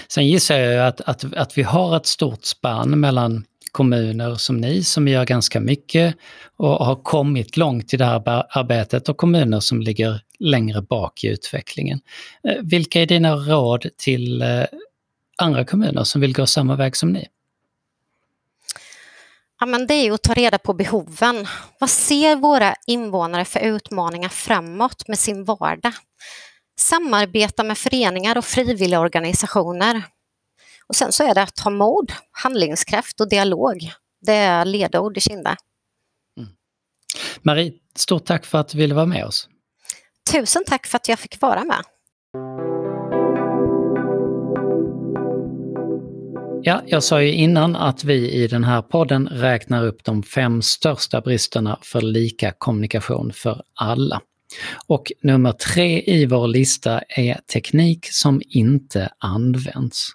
Sen 0.09 0.27
gissar 0.27 0.59
jag 0.59 0.87
att, 0.87 1.01
att, 1.01 1.35
att 1.35 1.59
vi 1.59 1.62
har 1.62 1.97
ett 1.97 2.07
stort 2.07 2.45
spann 2.45 3.01
mellan 3.01 3.45
kommuner 3.73 4.35
som 4.35 4.57
ni 4.57 4.85
som 4.85 5.09
gör 5.09 5.25
ganska 5.25 5.61
mycket 5.61 6.17
och 6.57 6.87
har 6.87 7.03
kommit 7.03 7.57
långt 7.57 7.95
i 7.95 7.97
det 7.97 8.05
här 8.05 8.45
arbetet 8.59 9.09
och 9.09 9.17
kommuner 9.17 9.61
som 9.61 9.81
ligger 9.81 10.21
längre 10.39 10.83
bak 10.83 11.25
i 11.25 11.29
utvecklingen. 11.29 12.01
Eh, 12.49 12.57
vilka 12.62 13.03
är 13.03 13.07
dina 13.07 13.35
råd 13.35 13.87
till 13.97 14.43
eh, 14.43 14.65
andra 15.39 15.65
kommuner 15.65 16.05
som 16.05 16.21
vill 16.21 16.33
gå 16.33 16.47
samma 16.47 16.77
väg 16.77 16.97
som 16.97 17.12
ni? 17.12 17.27
Ja, 19.61 19.67
men 19.67 19.87
det 19.87 19.95
är 19.95 20.12
att 20.12 20.23
ta 20.23 20.35
reda 20.35 20.59
på 20.59 20.75
behoven. 20.75 21.47
Vad 21.79 21.91
ser 21.91 22.37
våra 22.37 22.75
invånare 22.87 23.45
för 23.45 23.61
utmaningar 23.61 24.29
framåt 24.29 25.09
med 25.09 25.19
sin 25.19 25.45
vardag? 25.45 25.93
Samarbeta 26.81 27.64
med 27.64 27.79
föreningar 27.79 28.38
och 28.38 28.45
frivilliga 28.45 29.00
organisationer. 29.00 30.02
Och 30.87 30.97
sen 30.97 31.12
så 31.12 31.25
är 31.25 31.35
det 31.35 31.43
att 31.43 31.59
ha 31.59 31.71
mod, 31.71 32.12
handlingskraft 32.31 33.21
och 33.21 33.29
dialog. 33.29 33.91
Det 34.21 34.33
är 34.33 34.64
ledord 34.64 35.17
i 35.17 35.21
Kinda. 35.21 35.57
Mm. 36.38 36.50
Marie, 37.43 37.73
stort 37.97 38.25
tack 38.25 38.47
för 38.47 38.59
att 38.59 38.69
du 38.69 38.79
ville 38.79 38.95
vara 38.95 39.07
med 39.07 39.25
oss. 39.25 39.49
Tusen 40.33 40.64
tack 40.67 40.87
för 40.87 40.97
att 40.97 41.09
jag 41.09 41.19
fick 41.19 41.41
vara 41.41 41.64
med. 41.64 41.85
Ja, 46.64 46.83
jag 46.87 47.02
sa 47.02 47.23
ju 47.23 47.33
innan 47.33 47.76
att 47.76 48.05
vi 48.05 48.31
i 48.31 48.47
den 48.47 48.64
här 48.64 48.83
podden 48.83 49.29
räknar 49.29 49.87
upp 49.87 50.05
de 50.05 50.23
fem 50.23 50.62
största 50.62 51.21
bristerna 51.21 51.79
för 51.83 52.00
lika 52.00 52.52
kommunikation 52.59 53.33
för 53.35 53.62
alla. 53.75 54.21
Och 54.87 55.13
nummer 55.23 55.53
tre 55.53 56.03
i 56.07 56.27
vår 56.27 56.49
lista 56.49 57.01
är 57.09 57.41
teknik 57.53 58.07
som 58.11 58.43
inte 58.49 59.13
används. 59.19 60.09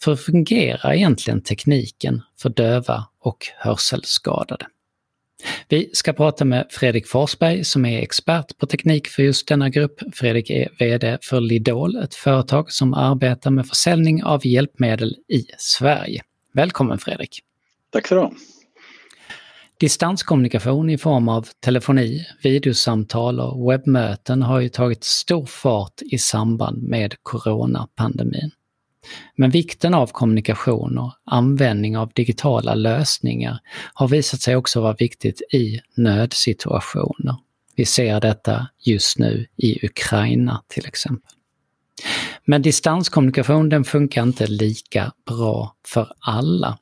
För 0.00 0.16
fungerar 0.16 0.92
egentligen 0.92 1.42
tekniken 1.42 2.22
för 2.38 2.48
döva 2.48 3.04
och 3.20 3.46
hörselskadade? 3.58 4.66
Vi 5.68 5.90
ska 5.92 6.12
prata 6.12 6.44
med 6.44 6.66
Fredrik 6.70 7.06
Forsberg 7.06 7.64
som 7.64 7.84
är 7.84 8.02
expert 8.02 8.58
på 8.58 8.66
teknik 8.66 9.08
för 9.08 9.22
just 9.22 9.48
denna 9.48 9.68
grupp. 9.68 10.00
Fredrik 10.12 10.50
är 10.50 10.68
VD 10.78 11.18
för 11.22 11.40
Lidol, 11.40 11.96
ett 11.96 12.14
företag 12.14 12.72
som 12.72 12.94
arbetar 12.94 13.50
med 13.50 13.66
försäljning 13.66 14.24
av 14.24 14.46
hjälpmedel 14.46 15.16
i 15.28 15.46
Sverige. 15.58 16.22
Välkommen 16.52 16.98
Fredrik! 16.98 17.40
Tack 17.90 18.08
så 18.08 18.14
du 18.14 18.20
Distanskommunikation 19.80 20.90
i 20.90 20.98
form 20.98 21.28
av 21.28 21.48
telefoni, 21.60 22.26
videosamtal 22.42 23.40
och 23.40 23.70
webbmöten 23.70 24.42
har 24.42 24.60
ju 24.60 24.68
tagit 24.68 25.04
stor 25.04 25.46
fart 25.46 26.02
i 26.10 26.18
samband 26.18 26.82
med 26.82 27.14
coronapandemin. 27.22 28.50
Men 29.36 29.50
vikten 29.50 29.94
av 29.94 30.06
kommunikation 30.06 30.98
och 30.98 31.12
användning 31.24 31.98
av 31.98 32.10
digitala 32.14 32.74
lösningar 32.74 33.58
har 33.94 34.08
visat 34.08 34.40
sig 34.40 34.56
också 34.56 34.80
vara 34.80 34.96
viktigt 34.98 35.40
i 35.52 35.80
nödsituationer. 35.96 37.36
Vi 37.76 37.84
ser 37.84 38.20
detta 38.20 38.68
just 38.78 39.18
nu 39.18 39.46
i 39.56 39.86
Ukraina 39.86 40.62
till 40.68 40.86
exempel. 40.86 41.32
Men 42.44 42.62
distanskommunikation 42.62 43.68
den 43.68 43.84
funkar 43.84 44.22
inte 44.22 44.46
lika 44.46 45.12
bra 45.26 45.74
för 45.86 46.12
alla. 46.20 46.78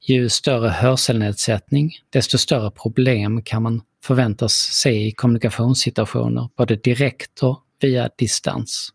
Ju 0.00 0.28
större 0.28 0.68
hörselnedsättning, 0.68 1.92
desto 2.10 2.38
större 2.38 2.70
problem 2.70 3.42
kan 3.42 3.62
man 3.62 3.82
förväntas 4.02 4.52
se 4.54 4.90
i 4.90 5.12
kommunikationssituationer, 5.12 6.48
både 6.56 6.76
direkt 6.76 7.42
och 7.42 7.64
via 7.80 8.10
distans. 8.16 8.92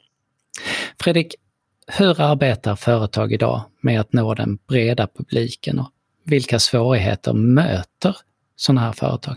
Fredrik, 1.00 1.36
hur 1.88 2.22
arbetar 2.22 2.76
företag 2.76 3.34
idag 3.34 3.62
med 3.82 4.00
att 4.00 4.14
nå 4.14 4.34
den 4.34 4.58
breda 4.68 5.08
publiken 5.08 5.80
och 5.80 5.90
vilka 6.26 6.60
svårigheter 6.60 7.34
möter 7.34 8.18
sådana 8.56 8.82
här 8.82 8.92
företag? 8.92 9.36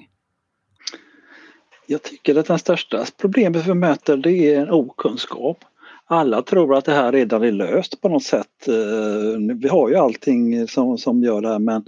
Jag 1.86 2.02
tycker 2.02 2.38
att 2.38 2.46
det 2.46 2.58
största 2.58 3.06
problemet 3.20 3.66
vi 3.66 3.74
möter 3.74 4.16
det 4.16 4.54
är 4.54 4.60
en 4.60 4.70
okunskap. 4.70 5.64
Alla 6.08 6.42
tror 6.42 6.74
att 6.74 6.84
det 6.84 6.92
här 6.92 7.12
redan 7.12 7.42
är 7.42 7.52
löst 7.52 8.00
på 8.00 8.08
något 8.08 8.22
sätt. 8.22 8.68
Eh, 8.68 9.56
vi 9.60 9.68
har 9.68 9.88
ju 9.88 9.96
allting 9.96 10.68
som, 10.68 10.98
som 10.98 11.22
gör 11.22 11.40
det 11.40 11.48
här 11.48 11.58
men 11.58 11.84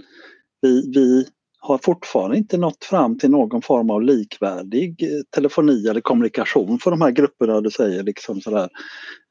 vi, 0.61 0.91
vi 0.95 1.27
har 1.59 1.77
fortfarande 1.77 2.37
inte 2.37 2.57
nått 2.57 2.83
fram 2.83 3.17
till 3.17 3.29
någon 3.29 3.61
form 3.61 3.89
av 3.89 4.01
likvärdig 4.01 5.03
eh, 5.03 5.21
telefoni 5.35 5.87
eller 5.87 6.01
kommunikation 6.01 6.79
för 6.79 6.91
de 6.91 7.01
här 7.01 7.11
grupperna 7.11 7.61
du 7.61 7.71
säger. 7.71 8.03
Liksom 8.03 8.41
sådär. 8.41 8.69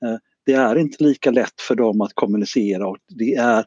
Eh, 0.04 0.16
det 0.46 0.52
är 0.52 0.76
inte 0.76 1.04
lika 1.04 1.30
lätt 1.30 1.60
för 1.60 1.74
dem 1.74 2.00
att 2.00 2.12
kommunicera 2.14 2.88
och 2.88 2.98
det 3.18 3.34
är 3.34 3.64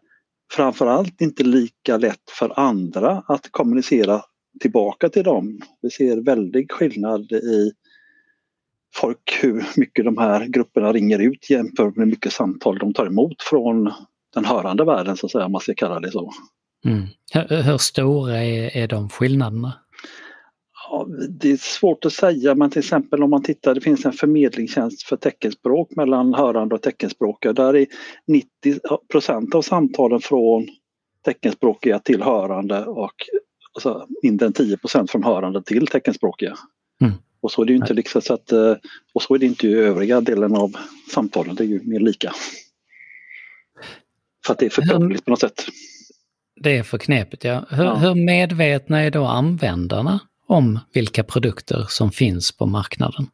framförallt 0.53 1.21
inte 1.21 1.43
lika 1.43 1.97
lätt 1.97 2.29
för 2.39 2.59
andra 2.59 3.23
att 3.27 3.51
kommunicera 3.51 4.21
tillbaka 4.59 5.09
till 5.09 5.23
dem. 5.23 5.59
Vi 5.81 5.89
ser 5.89 6.17
väldig 6.17 6.71
skillnad 6.71 7.31
i 7.31 7.71
folk 8.95 9.39
hur 9.41 9.65
mycket 9.77 10.05
de 10.05 10.17
här 10.17 10.45
grupperna 10.45 10.93
ringer 10.93 11.19
ut 11.19 11.49
jämfört 11.49 11.95
med 11.95 12.05
hur 12.05 12.11
mycket 12.11 12.33
samtal 12.33 12.77
de 12.77 12.93
tar 12.93 13.05
emot 13.05 13.41
från 13.41 13.91
den 14.33 14.45
hörande 14.45 14.85
världen 14.85 15.17
så 15.17 15.25
att 15.25 15.31
säga, 15.31 15.45
om 15.45 15.51
man 15.51 15.61
ska 15.61 15.73
kalla 15.73 15.99
det 15.99 16.11
så. 16.11 16.33
Mm. 16.85 17.07
Hur, 17.33 17.61
hur 17.61 17.77
stora 17.77 18.43
är, 18.43 18.77
är 18.77 18.87
de 18.87 19.09
skillnaderna? 19.09 19.73
Ja, 20.89 21.07
det 21.29 21.51
är 21.51 21.57
svårt 21.57 22.05
att 22.05 22.13
säga 22.13 22.55
men 22.55 22.69
till 22.69 22.79
exempel 22.79 23.23
om 23.23 23.29
man 23.29 23.43
tittar, 23.43 23.75
det 23.75 23.81
finns 23.81 24.05
en 24.05 24.13
förmedlingstjänst 24.13 25.03
för 25.03 25.15
teckenspråk 25.15 25.95
mellan 25.95 26.33
hörande 26.33 26.75
och 26.75 26.81
teckenspråkiga. 26.81 27.53
Där 27.53 27.75
är 27.75 27.87
90% 28.27 29.55
av 29.55 29.61
samtalen 29.61 30.19
från 30.19 30.67
teckenspråkiga 31.25 31.99
till 31.99 32.21
hörande 32.21 32.85
och 32.85 33.13
alltså, 33.73 34.07
mindre 34.23 34.47
än 34.47 34.53
10% 34.53 35.07
från 35.07 35.23
hörande 35.23 35.63
till 35.63 35.87
teckenspråkiga. 35.87 36.55
Mm. 37.01 37.13
Och 37.41 37.51
så 37.51 37.61
är 37.61 37.65
det 37.65 37.73
inte 37.73 37.93
liksom 37.93 38.21
så 38.21 38.33
att, 38.33 38.51
eh, 38.51 38.75
och 39.13 39.21
så 39.21 39.35
är 39.35 39.39
det 39.39 39.45
inte 39.45 39.67
i 39.67 39.73
övriga 39.73 40.21
delen 40.21 40.55
av 40.55 40.75
samtalen, 41.13 41.55
det 41.55 41.63
är 41.63 41.67
ju 41.67 41.81
mer 41.83 41.99
lika. 41.99 42.33
För 44.45 44.53
att 44.53 44.59
det 44.59 44.65
är 44.65 44.69
för 44.69 44.81
krångligt 44.81 45.25
på 45.25 45.31
något 45.31 45.39
sätt. 45.39 45.65
Det 46.55 46.77
är 46.77 46.83
för 46.83 46.97
knepigt 46.97 47.43
ja. 47.43 47.65
Hur, 47.69 47.83
ja. 47.83 47.95
hur 47.95 48.15
medvetna 48.15 48.99
är 48.99 49.11
då 49.11 49.25
användarna 49.25 50.19
om 50.47 50.79
vilka 50.93 51.23
produkter 51.23 51.85
som 51.89 52.11
finns 52.11 52.51
på 52.57 52.65
marknaden? 52.65 53.27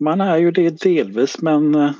Man 0.00 0.20
är 0.20 0.36
ju 0.36 0.50
det 0.50 0.82
delvis 0.82 1.42
men 1.42 1.74
eh, 1.74 1.92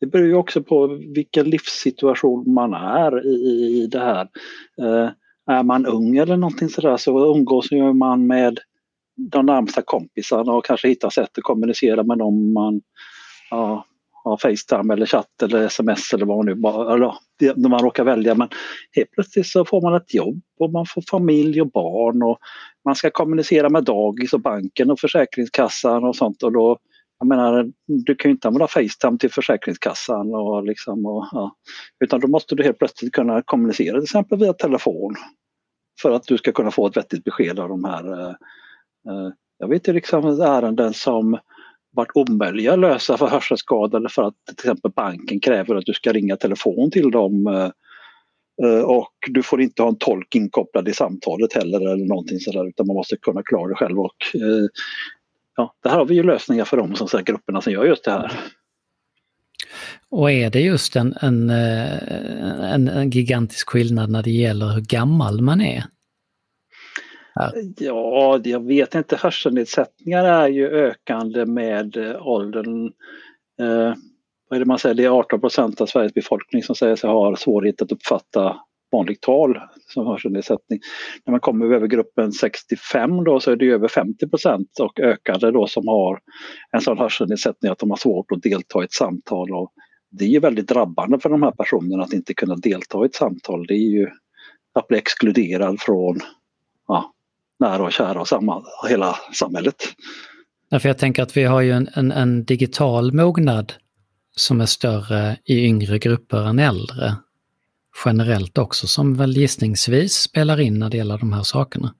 det 0.00 0.06
beror 0.06 0.26
ju 0.26 0.34
också 0.34 0.62
på 0.62 0.86
vilken 0.86 1.50
livssituation 1.50 2.52
man 2.52 2.74
är 2.74 3.26
i, 3.26 3.38
i 3.82 3.86
det 3.86 4.00
här. 4.00 4.28
Eh, 4.82 5.10
är 5.46 5.62
man 5.62 5.86
ung 5.86 6.16
eller 6.16 6.36
någonting 6.36 6.68
sådär 6.68 6.96
så 6.96 7.34
umgås 7.34 7.72
ju 7.72 7.92
man 7.92 8.26
med 8.26 8.58
de 9.28 9.46
närmsta 9.46 9.82
kompisarna 9.82 10.52
och 10.52 10.64
kanske 10.64 10.88
hitta 10.88 11.10
sätt 11.10 11.38
att 11.38 11.44
kommunicera 11.44 12.02
med 12.02 12.18
dem 12.18 12.52
man 12.52 12.80
ja, 13.50 13.84
har 14.24 14.36
Facetime 14.36 14.94
eller 14.94 15.06
chatt 15.06 15.42
eller 15.42 15.66
sms 15.66 16.12
eller 16.12 16.26
vad 16.26 16.36
man 16.36 16.46
nu 16.46 16.54
bara, 16.54 16.94
eller, 16.94 17.14
när 17.56 17.68
man 17.68 17.80
råkar 17.80 18.04
välja. 18.04 18.34
Men 18.34 18.48
helt 18.96 19.10
plötsligt 19.10 19.46
så 19.46 19.64
får 19.64 19.82
man 19.82 19.94
ett 19.94 20.14
jobb 20.14 20.40
och 20.58 20.72
man 20.72 20.86
får 20.86 21.02
familj 21.10 21.60
och 21.60 21.70
barn 21.70 22.22
och 22.22 22.38
man 22.84 22.96
ska 22.96 23.10
kommunicera 23.10 23.68
med 23.68 23.84
dagis 23.84 24.32
och 24.32 24.40
banken 24.40 24.90
och 24.90 25.00
Försäkringskassan 25.00 26.04
och 26.04 26.16
sånt 26.16 26.42
och 26.42 26.52
då 26.52 26.78
jag 27.18 27.26
menar, 27.26 27.72
du 27.86 28.14
kan 28.14 28.28
ju 28.28 28.32
inte 28.32 28.48
använda 28.48 28.68
Facetime 28.68 29.18
till 29.18 29.30
Försäkringskassan 29.30 30.34
och 30.34 30.64
liksom 30.64 31.06
och, 31.06 31.26
ja. 31.32 31.56
utan 32.04 32.20
då 32.20 32.28
måste 32.28 32.54
du 32.54 32.62
helt 32.62 32.78
plötsligt 32.78 33.12
kunna 33.12 33.42
kommunicera 33.42 33.96
till 33.96 34.02
exempel 34.02 34.38
via 34.38 34.52
telefon 34.52 35.14
för 36.02 36.10
att 36.10 36.26
du 36.26 36.38
ska 36.38 36.52
kunna 36.52 36.70
få 36.70 36.86
ett 36.86 36.96
vettigt 36.96 37.24
besked 37.24 37.58
av 37.58 37.68
de 37.68 37.84
här 37.84 38.20
eh 38.20 38.34
Eh, 39.08 39.32
jag 39.58 39.68
vet 39.68 39.88
ju 39.88 39.92
liksom 39.92 40.40
ärenden 40.40 40.94
som 40.94 41.38
varit 41.92 42.10
omöjliga 42.14 42.72
att 42.72 42.78
lösa 42.78 43.16
för 43.16 43.26
hörselskadade 43.26 44.08
för 44.08 44.22
att 44.22 44.34
till 44.46 44.54
exempel 44.54 44.92
banken 44.96 45.40
kräver 45.40 45.74
att 45.74 45.86
du 45.86 45.92
ska 45.92 46.12
ringa 46.12 46.36
telefon 46.36 46.90
till 46.90 47.10
dem 47.10 47.46
eh, 47.46 47.70
eh, 48.66 48.82
och 48.82 49.14
du 49.28 49.42
får 49.42 49.62
inte 49.62 49.82
ha 49.82 49.88
en 49.88 49.98
tolk 49.98 50.34
inkopplad 50.34 50.88
i 50.88 50.92
samtalet 50.92 51.52
heller 51.52 51.80
eller 51.80 52.06
någonting 52.06 52.38
sådär 52.40 52.68
utan 52.68 52.86
man 52.86 52.96
måste 52.96 53.16
kunna 53.16 53.42
klara 53.42 53.68
det 53.68 53.74
själv 53.74 54.00
och 54.00 54.16
ja, 55.56 55.74
det 55.82 55.88
här 55.88 55.98
har 55.98 56.04
vi 56.04 56.14
ju 56.14 56.22
lösningar 56.22 56.64
för 56.64 56.76
de 56.76 56.94
som 56.94 57.08
säger 57.08 57.24
grupperna 57.24 57.60
som 57.60 57.72
gör 57.72 57.84
just 57.84 58.04
det 58.04 58.10
här. 58.10 58.32
Och 60.08 60.30
är 60.30 60.50
det 60.50 60.60
just 60.60 60.96
en, 60.96 61.14
en, 61.20 61.50
en, 61.50 62.88
en 62.88 63.10
gigantisk 63.10 63.68
skillnad 63.68 64.10
när 64.10 64.22
det 64.22 64.30
gäller 64.30 64.66
hur 64.66 64.80
gammal 64.80 65.40
man 65.42 65.60
är? 65.60 65.84
Ja, 67.78 68.40
jag 68.44 68.66
vet 68.66 68.94
inte. 68.94 69.16
Hörselnedsättningar 69.16 70.24
är 70.24 70.48
ju 70.48 70.68
ökande 70.68 71.46
med 71.46 71.96
eh, 71.96 72.26
åldern. 72.26 72.86
Eh, 73.60 73.94
vad 74.48 74.56
är 74.56 74.58
det 74.58 74.66
man 74.66 74.78
säger? 74.78 74.94
Det 74.94 75.04
är 75.04 75.18
18 75.18 75.40
procent 75.40 75.80
av 75.80 75.86
Sveriges 75.86 76.14
befolkning 76.14 76.62
som 76.62 76.74
säger 76.74 76.96
sig 76.96 77.10
ha 77.10 77.36
svårighet 77.36 77.82
att 77.82 77.92
uppfatta 77.92 78.56
vanligt 78.92 79.20
tal 79.20 79.58
som 79.86 80.06
hörselnedsättning. 80.06 80.80
När 81.26 81.30
man 81.30 81.40
kommer 81.40 81.74
över 81.74 81.86
gruppen 81.86 82.32
65 82.32 83.24
då 83.24 83.40
så 83.40 83.50
är 83.50 83.56
det 83.56 83.70
över 83.70 83.88
50 83.88 84.26
och 84.80 85.00
ökande 85.00 85.50
då 85.50 85.66
som 85.66 85.88
har 85.88 86.20
en 86.72 86.80
sån 86.80 86.98
hörselnedsättning 86.98 87.72
att 87.72 87.78
de 87.78 87.90
har 87.90 87.96
svårt 87.96 88.32
att 88.32 88.42
delta 88.42 88.82
i 88.82 88.84
ett 88.84 88.92
samtal. 88.92 89.54
Och 89.54 89.72
det 90.10 90.24
är 90.24 90.40
väldigt 90.40 90.68
drabbande 90.68 91.18
för 91.18 91.28
de 91.28 91.42
här 91.42 91.50
personerna 91.50 92.02
att 92.02 92.12
inte 92.12 92.34
kunna 92.34 92.56
delta 92.56 93.02
i 93.02 93.06
ett 93.06 93.14
samtal. 93.14 93.66
Det 93.66 93.74
är 93.74 93.90
ju 93.90 94.08
att 94.72 94.88
bli 94.88 94.98
exkluderad 94.98 95.80
från 95.80 96.20
ja, 96.88 97.12
nära 97.60 97.82
och 97.82 97.92
kära 97.92 98.20
och 98.20 98.28
samma, 98.28 98.62
hela 98.88 99.16
samhället. 99.32 99.76
Ja, 100.68 100.78
för 100.78 100.88
jag 100.88 100.98
tänker 100.98 101.22
att 101.22 101.36
vi 101.36 101.44
har 101.44 101.60
ju 101.60 101.72
en, 101.72 101.88
en, 101.94 102.12
en, 102.12 102.44
digital 102.44 103.12
mognad 103.12 103.72
som 104.36 104.60
är 104.60 104.66
större 104.66 105.36
i 105.44 105.64
yngre 105.64 105.98
grupper 105.98 106.48
än 106.48 106.58
äldre. 106.58 107.14
generellt 108.04 108.58
också 108.58 108.86
som 108.86 109.14
väl 109.14 109.36
gissningsvis 109.36 110.14
spelar 110.14 110.60
in 110.60 110.78
när 110.78 110.90
det 110.90 110.96
gäller 110.96 111.18
de 111.18 111.32
här 111.32 111.42
sakerna? 111.42 111.94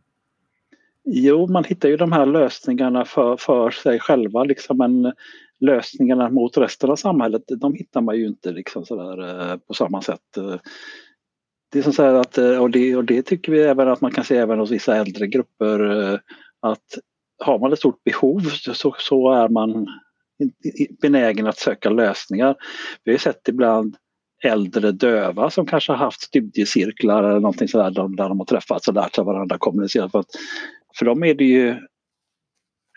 Jo, 1.05 1.47
man 1.47 1.65
hittar 1.65 1.89
ju 1.89 1.97
de 1.97 2.13
här 2.13 2.27
lösningarna 2.27 3.05
för, 3.05 3.37
för 3.37 3.71
sig 3.71 3.99
själva, 3.99 4.45
liksom, 4.45 4.79
men 4.79 5.13
lösningarna 5.61 6.31
mot 6.31 6.57
resten 6.57 6.91
av 6.91 6.97
samhället, 6.97 7.43
de 7.61 7.75
hittar 7.75 8.01
man 8.01 8.17
ju 8.17 8.27
inte 8.27 8.53
liksom 8.53 8.85
sådär, 8.85 9.51
eh, 9.51 9.57
på 9.57 9.75
samma 9.75 10.03
sätt. 10.03 10.37
Det 11.73 11.79
är 11.79 11.83
som 11.83 11.93
så 11.93 12.03
att, 12.03 12.39
eh, 12.39 12.63
och 12.63 12.71
det, 12.71 12.97
och 12.97 13.05
det 13.05 13.23
tycker 13.23 13.53
vi 13.53 13.63
även 13.63 13.89
att 13.89 14.01
man 14.01 14.13
kan 14.13 14.25
se 14.25 14.37
även 14.37 14.59
hos 14.59 14.71
vissa 14.71 14.97
äldre 14.97 15.27
grupper, 15.27 16.13
eh, 16.13 16.19
att 16.61 16.99
har 17.45 17.59
man 17.59 17.73
ett 17.73 17.79
stort 17.79 18.05
behov 18.05 18.41
så, 18.41 18.95
så 18.99 19.33
är 19.33 19.49
man 19.49 19.87
benägen 21.03 21.47
att 21.47 21.59
söka 21.59 21.91
lösningar. 21.91 22.57
Vi 23.05 23.13
har 23.13 23.19
sett 23.19 23.49
ibland 23.49 23.97
äldre 24.43 24.93
döva 24.93 25.51
som 25.51 25.67
kanske 25.67 25.93
har 25.93 25.97
haft 25.97 26.21
studiecirklar 26.21 27.25
eller 27.25 27.41
någonting 27.41 27.69
sådär 27.69 27.91
där 27.91 28.29
de 28.29 28.39
har 28.39 28.47
träffats 28.47 28.89
och 28.89 28.95
lärt 28.95 29.15
sig 29.15 29.25
varandra 29.25 29.59
kommunicera. 29.59 30.09
För, 30.09 30.19
att, 30.19 30.31
för 30.99 31.07
dem 31.07 31.25
är 31.25 31.35
det 31.35 31.45
ju 31.45 31.77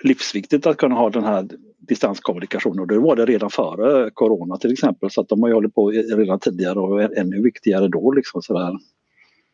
livsviktigt 0.04 0.68
att 0.68 0.78
kunna 0.78 0.96
ha 0.96 1.10
den 1.10 1.24
här 1.24 1.48
distanskommunikationen 1.88 2.80
och 2.80 2.88
det 2.88 3.00
var 3.00 3.16
det 3.16 3.26
redan 3.26 3.50
före 3.50 4.10
corona 4.14 4.58
till 4.58 4.74
exempel 4.74 5.12
så 5.12 5.22
att 5.22 5.30
de 5.30 5.42
har 5.42 5.50
ju 5.50 5.56
hållit 5.56 5.76
på 5.76 5.90
redan 5.90 6.40
tidigare 6.40 6.80
och 6.80 7.18
ännu 7.18 7.42
viktigare 7.42 7.88
då. 7.88 8.12
Liksom 8.12 8.42
sådär. 8.42 8.70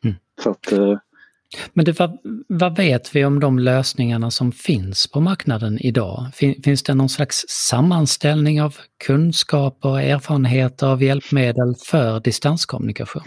Mm. 0.03 0.15
Så 0.43 0.49
att, 0.49 0.71
eh, 0.71 0.97
men 1.73 1.85
det, 1.85 1.99
vad, 1.99 2.17
vad, 2.47 2.77
vet 2.77 3.15
vi 3.15 3.25
om 3.25 3.39
de 3.39 3.59
lösningarna 3.59 4.31
som 4.31 4.51
finns 4.51 5.07
på 5.07 5.19
marknaden 5.19 5.79
idag? 5.79 6.25
Fin, 6.33 6.61
finns 6.63 6.83
det 6.83 6.93
någon 6.93 7.09
slags 7.09 7.45
sammanställning 7.47 8.61
av 8.61 8.75
kunskaper 9.05 9.89
och 9.89 10.01
erfarenheter 10.01 10.87
av 10.87 11.03
hjälpmedel 11.03 11.75
för 11.85 12.19
distanskommunikation? 12.19 13.23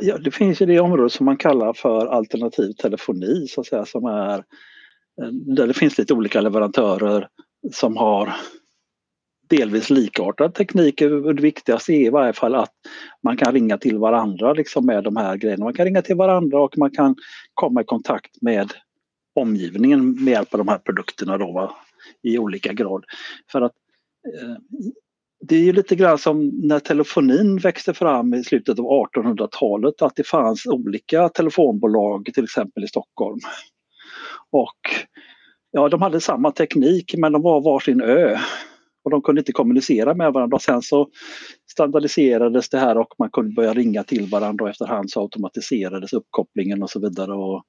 Ja, 0.00 0.18
det 0.18 0.30
finns 0.30 0.62
ju 0.62 0.66
det 0.66 0.80
område 0.80 1.10
som 1.10 1.26
man 1.26 1.36
kallar 1.36 1.72
för 1.72 2.06
alternativ 2.06 2.72
telefoni 2.72 3.46
så 3.48 3.60
att 3.60 3.66
säga, 3.66 3.84
som 3.84 4.04
är 4.04 4.34
eh, 5.22 5.28
där 5.32 5.66
det 5.66 5.74
finns 5.74 5.98
lite 5.98 6.14
olika 6.14 6.40
leverantörer 6.40 7.28
som 7.72 7.96
har 7.96 8.34
delvis 9.48 9.90
likartad 9.90 10.54
teknik. 10.54 10.98
Det 10.98 11.32
viktigaste 11.32 11.92
är 11.92 12.06
i 12.06 12.10
varje 12.10 12.32
fall 12.32 12.54
att 12.54 12.74
man 13.22 13.36
kan 13.36 13.52
ringa 13.52 13.78
till 13.78 13.98
varandra 13.98 14.52
liksom 14.52 14.86
med 14.86 15.04
de 15.04 15.16
här 15.16 15.36
grejerna. 15.36 15.64
Man 15.64 15.74
kan 15.74 15.84
ringa 15.84 16.02
till 16.02 16.16
varandra 16.16 16.60
och 16.60 16.78
man 16.78 16.90
kan 16.90 17.16
komma 17.54 17.80
i 17.80 17.84
kontakt 17.84 18.42
med 18.42 18.72
omgivningen 19.34 20.24
med 20.24 20.32
hjälp 20.32 20.54
av 20.54 20.58
de 20.58 20.68
här 20.68 20.78
produkterna 20.78 21.38
då, 21.38 21.52
va? 21.52 21.76
i 22.22 22.38
olika 22.38 22.72
grad. 22.72 23.04
För 23.52 23.60
att 23.62 23.72
eh, 24.34 24.56
det 25.40 25.56
är 25.56 25.60
ju 25.60 25.72
lite 25.72 25.96
grann 25.96 26.18
som 26.18 26.48
när 26.48 26.78
telefonin 26.78 27.58
växte 27.58 27.94
fram 27.94 28.34
i 28.34 28.44
slutet 28.44 28.78
av 28.78 28.84
1800-talet 28.84 30.02
att 30.02 30.16
det 30.16 30.26
fanns 30.26 30.66
olika 30.66 31.28
telefonbolag 31.28 32.30
till 32.34 32.44
exempel 32.44 32.84
i 32.84 32.88
Stockholm. 32.88 33.40
Och 34.50 34.78
ja, 35.72 35.88
de 35.88 36.02
hade 36.02 36.20
samma 36.20 36.50
teknik 36.50 37.14
men 37.18 37.32
de 37.32 37.42
var 37.42 37.60
varsin 37.60 38.00
ö 38.00 38.38
och 39.04 39.10
de 39.10 39.22
kunde 39.22 39.40
inte 39.40 39.52
kommunicera 39.52 40.14
med 40.14 40.32
varandra. 40.32 40.58
Sen 40.58 40.82
så 40.82 41.08
standardiserades 41.70 42.68
det 42.68 42.78
här 42.78 42.98
och 42.98 43.14
man 43.18 43.30
kunde 43.30 43.54
börja 43.54 43.74
ringa 43.74 44.04
till 44.04 44.26
varandra 44.26 44.64
och 44.64 44.70
efterhand 44.70 45.10
så 45.10 45.20
automatiserades 45.20 46.12
uppkopplingen 46.12 46.82
och 46.82 46.90
så 46.90 47.00
vidare. 47.00 47.32
Och, 47.32 47.62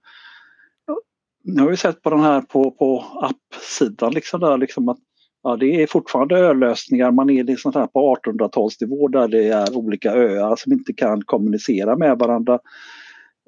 nu 1.43 1.61
har 1.61 1.69
vi 1.69 1.77
sett 1.77 2.01
på 2.01 2.09
den 2.09 2.19
här 2.19 2.41
på, 2.41 2.71
på 2.71 3.05
appsidan 3.21 4.13
liksom 4.13 4.39
där 4.39 4.57
liksom 4.57 4.89
att 4.89 4.99
ja, 5.43 5.55
det 5.55 5.83
är 5.83 5.87
fortfarande 5.87 6.37
ölösningar. 6.37 7.11
Man 7.11 7.29
är 7.29 7.43
liksom 7.43 7.71
här 7.75 7.87
på 7.87 8.15
1800-talsnivå 8.25 9.09
där 9.11 9.27
det 9.27 9.47
är 9.47 9.77
olika 9.77 10.11
öar 10.11 10.55
som 10.55 10.73
inte 10.73 10.93
kan 10.93 11.21
kommunicera 11.21 11.97
med 11.97 12.17
varandra. 12.19 12.59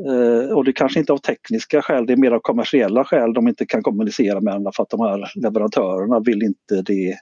Eh, 0.04 0.58
och 0.58 0.64
det 0.64 0.74
kanske 0.74 1.00
inte 1.00 1.14
av 1.14 1.18
tekniska 1.18 1.82
skäl, 1.82 2.06
det 2.06 2.14
är 2.14 2.18
mer 2.18 2.32
av 2.32 2.40
kommersiella 2.40 3.06
skäl 3.06 3.34
de 3.34 3.48
inte 3.48 3.66
kan 3.66 3.84
kommunicera 3.84 4.42
med 4.42 4.52
varandra 4.52 4.72
för 4.76 4.84
att 4.84 4.90
de 4.90 5.00
här 5.00 5.32
leverantörerna 5.36 6.20
vill 6.20 6.44
inte 6.44 6.82
det 6.82 7.18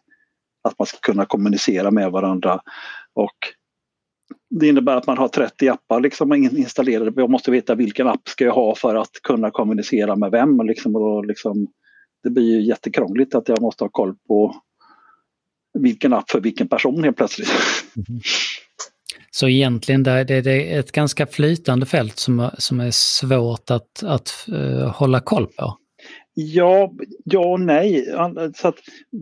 att 0.63 0.79
man 0.79 0.85
ska 0.85 0.97
kunna 1.01 1.25
kommunicera 1.25 1.91
med 1.91 2.11
varandra. 2.11 2.61
Och 3.13 3.37
det 4.49 4.67
innebär 4.67 4.95
att 4.95 5.07
man 5.07 5.17
har 5.17 5.27
30 5.27 5.69
appar 5.69 5.99
liksom 5.99 6.33
installerade. 6.33 7.21
Jag 7.21 7.29
måste 7.29 7.51
veta 7.51 7.75
vilken 7.75 8.07
app 8.07 8.27
ska 8.27 8.45
jag 8.45 8.53
ha 8.53 8.75
för 8.75 8.95
att 8.95 9.11
kunna 9.23 9.51
kommunicera 9.51 10.15
med 10.15 10.31
vem. 10.31 10.61
Liksom, 10.67 10.95
och 10.95 11.25
liksom, 11.25 11.67
det 12.23 12.29
blir 12.29 12.43
ju 12.43 12.61
jättekrångligt 12.61 13.35
att 13.35 13.49
jag 13.49 13.61
måste 13.61 13.83
ha 13.83 13.89
koll 13.89 14.15
på 14.27 14.55
vilken 15.79 16.13
app 16.13 16.31
för 16.31 16.41
vilken 16.41 16.67
person 16.67 17.03
helt 17.03 17.17
plötsligt. 17.17 17.49
Mm. 18.09 18.21
Så 19.35 19.47
egentligen 19.47 20.03
det, 20.03 20.31
är 20.31 20.79
ett 20.79 20.91
ganska 20.91 21.27
flytande 21.27 21.85
fält 21.85 22.19
som, 22.19 22.49
som 22.57 22.79
är 22.79 22.91
svårt 22.91 23.71
att, 23.71 24.03
att 24.03 24.47
uh, 24.51 24.87
hålla 24.87 25.19
koll 25.19 25.47
på? 25.47 25.77
Ja, 26.33 26.93
ja 27.23 27.39
och 27.39 27.59
nej. 27.59 28.05
Så 28.55 28.67
att 28.67 28.75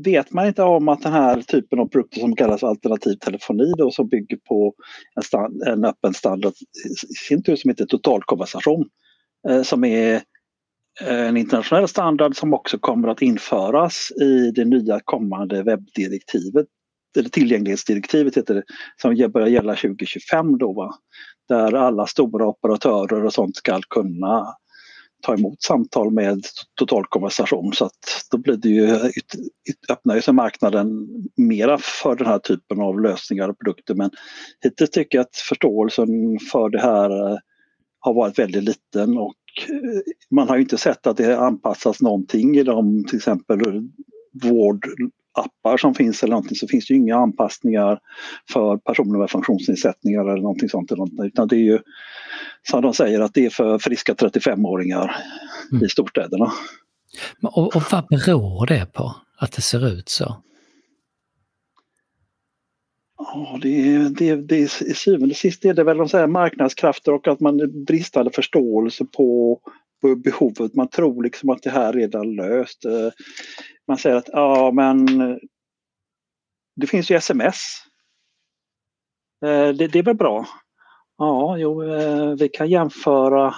vet 0.03 0.33
man 0.33 0.47
inte 0.47 0.63
om 0.63 0.89
att 0.89 1.01
den 1.01 1.13
här 1.13 1.41
typen 1.41 1.79
av 1.79 1.85
produkter 1.85 2.19
som 2.19 2.35
kallas 2.35 2.63
alternativ 2.63 3.15
telefoni 3.15 3.73
då, 3.77 3.91
som 3.91 4.07
bygger 4.07 4.37
på 4.37 4.73
en, 5.15 5.23
stand, 5.23 5.61
en 5.61 5.85
öppen 5.85 6.13
standard 6.13 6.53
i 6.53 7.15
sin 7.29 7.43
tur 7.43 7.55
som 7.55 7.69
heter 7.69 7.85
totalkonversation 7.85 8.85
eh, 9.49 9.61
som 9.61 9.83
är 9.83 10.21
eh, 11.01 11.27
en 11.27 11.37
internationell 11.37 11.87
standard 11.87 12.35
som 12.35 12.53
också 12.53 12.77
kommer 12.77 13.07
att 13.07 13.21
införas 13.21 14.11
i 14.21 14.51
det 14.51 14.65
nya 14.65 14.99
kommande 15.03 15.63
webbdirektivet 15.63 16.67
eller 17.17 17.29
tillgänglighetsdirektivet 17.29 18.37
heter 18.37 18.55
det, 18.55 18.63
som 19.01 19.31
börjar 19.31 19.47
gälla 19.47 19.75
2025 19.75 20.57
då 20.57 20.73
va? 20.73 20.95
Där 21.49 21.73
alla 21.73 22.07
stora 22.07 22.47
operatörer 22.47 23.25
och 23.25 23.33
sånt 23.33 23.55
ska 23.55 23.81
kunna 23.89 24.55
ta 25.21 25.33
emot 25.33 25.61
samtal 25.61 26.11
med 26.11 26.45
totalkonversation 26.79 27.73
så 27.73 27.85
att 27.85 28.27
då 28.31 28.37
blir 28.37 28.57
det 28.57 28.69
ju, 28.69 29.11
öppnar 29.89 30.15
ju 30.15 30.21
sig 30.21 30.33
marknaden 30.33 31.07
mera 31.37 31.77
för 31.77 32.15
den 32.15 32.27
här 32.27 32.39
typen 32.39 32.81
av 32.81 33.01
lösningar 33.01 33.49
och 33.49 33.59
produkter 33.59 33.95
men 33.95 34.09
hittills 34.63 34.89
tycker 34.89 35.17
jag 35.17 35.23
att 35.23 35.35
förståelsen 35.35 36.39
för 36.51 36.69
det 36.69 36.81
här 36.81 37.31
eh, 37.31 37.37
har 37.99 38.13
varit 38.13 38.39
väldigt 38.39 38.63
liten 38.63 39.17
och 39.17 39.35
eh, 39.69 40.01
man 40.31 40.49
har 40.49 40.57
inte 40.57 40.77
sett 40.77 41.07
att 41.07 41.17
det 41.17 41.39
anpassas 41.39 42.01
någonting 42.01 42.57
i 42.57 42.63
de 42.63 43.05
till 43.05 43.17
exempel 43.17 43.59
vård 44.43 44.85
vårdappar 45.35 45.77
som 45.77 45.95
finns 45.95 46.23
eller 46.23 46.31
någonting 46.31 46.55
så 46.55 46.67
finns 46.67 46.87
det 46.87 46.93
ju 46.93 46.99
inga 46.99 47.15
anpassningar 47.15 47.99
för 48.53 48.77
personer 48.77 49.19
med 49.19 49.29
funktionsnedsättningar 49.29 50.21
eller 50.21 50.41
någonting 50.41 50.69
sånt. 50.69 50.91
Utan 51.23 51.47
det 51.47 51.55
är 51.55 51.63
ju 51.63 51.79
som 52.69 52.81
de 52.81 52.93
säger 52.93 53.19
att 53.19 53.33
det 53.33 53.45
är 53.45 53.49
för 53.49 53.79
friska 53.79 54.13
35-åringar 54.13 55.15
mm. 55.71 55.83
i 55.83 55.89
storstäderna. 55.89 56.51
Och, 57.41 57.75
och 57.75 57.83
vad 57.91 58.07
beror 58.07 58.65
det 58.65 58.93
på 58.93 59.15
att 59.37 59.51
det 59.51 59.61
ser 59.61 59.87
ut 59.87 60.09
så? 60.09 60.35
Ja, 63.17 63.59
det, 63.61 64.09
det, 64.09 64.35
det, 64.35 64.57
i 64.57 64.93
syvende 64.93 65.33
och 65.33 65.37
sist 65.37 65.65
är 65.65 65.73
det 65.73 65.83
väl 65.83 65.97
de 65.97 66.09
säger 66.09 66.27
marknadskrafter 66.27 67.13
och 67.13 67.27
att 67.27 67.39
man 67.39 67.83
bristande 67.85 68.31
förståelse 68.31 69.05
på, 69.05 69.59
på 70.01 70.15
behovet. 70.15 70.75
Man 70.75 70.89
tror 70.89 71.23
liksom 71.23 71.49
att 71.49 71.63
det 71.63 71.69
här 71.69 71.93
redan 71.93 72.35
löst. 72.35 72.85
Eh, 72.85 73.09
man 73.87 73.97
säger 73.97 74.15
att 74.15 74.29
ja 74.31 74.71
men 74.71 75.21
eh, 75.21 75.37
det 76.75 76.87
finns 76.87 77.11
ju 77.11 77.15
sms. 77.15 77.57
Eh, 79.45 79.69
det, 79.69 79.87
det 79.87 79.99
är 79.99 80.03
väl 80.03 80.15
bra. 80.15 80.47
Ja, 81.17 81.57
jo, 81.57 81.81
vi 82.39 82.49
kan 82.53 82.69
jämföra 82.69 83.55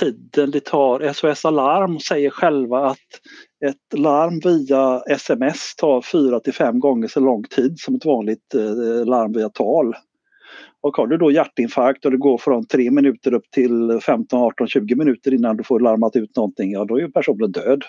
tiden 0.00 0.50
det 0.50 0.64
tar. 0.64 1.12
SOS 1.12 1.44
Alarm 1.44 1.98
säger 1.98 2.30
själva 2.30 2.86
att 2.86 2.98
ett 3.64 3.98
larm 3.98 4.40
via 4.44 5.02
sms 5.06 5.76
tar 5.76 6.02
4 6.02 6.40
till 6.40 6.54
5 6.54 6.80
gånger 6.80 7.08
så 7.08 7.20
lång 7.20 7.44
tid 7.44 7.78
som 7.78 7.94
ett 7.94 8.04
vanligt 8.04 8.54
larm 9.04 9.32
via 9.32 9.48
tal. 9.48 9.94
Och 10.80 10.96
har 10.96 11.06
du 11.06 11.16
då 11.16 11.30
hjärtinfarkt 11.32 12.04
och 12.04 12.10
det 12.10 12.16
går 12.16 12.38
från 12.38 12.66
3 12.66 12.90
minuter 12.90 13.34
upp 13.34 13.50
till 13.50 14.00
15, 14.02 14.40
18, 14.40 14.68
20 14.68 14.94
minuter 14.94 15.34
innan 15.34 15.56
du 15.56 15.64
får 15.64 15.80
larmat 15.80 16.16
ut 16.16 16.36
någonting, 16.36 16.72
ja 16.72 16.84
då 16.84 17.00
är 17.00 17.08
personen 17.08 17.52
död. 17.52 17.84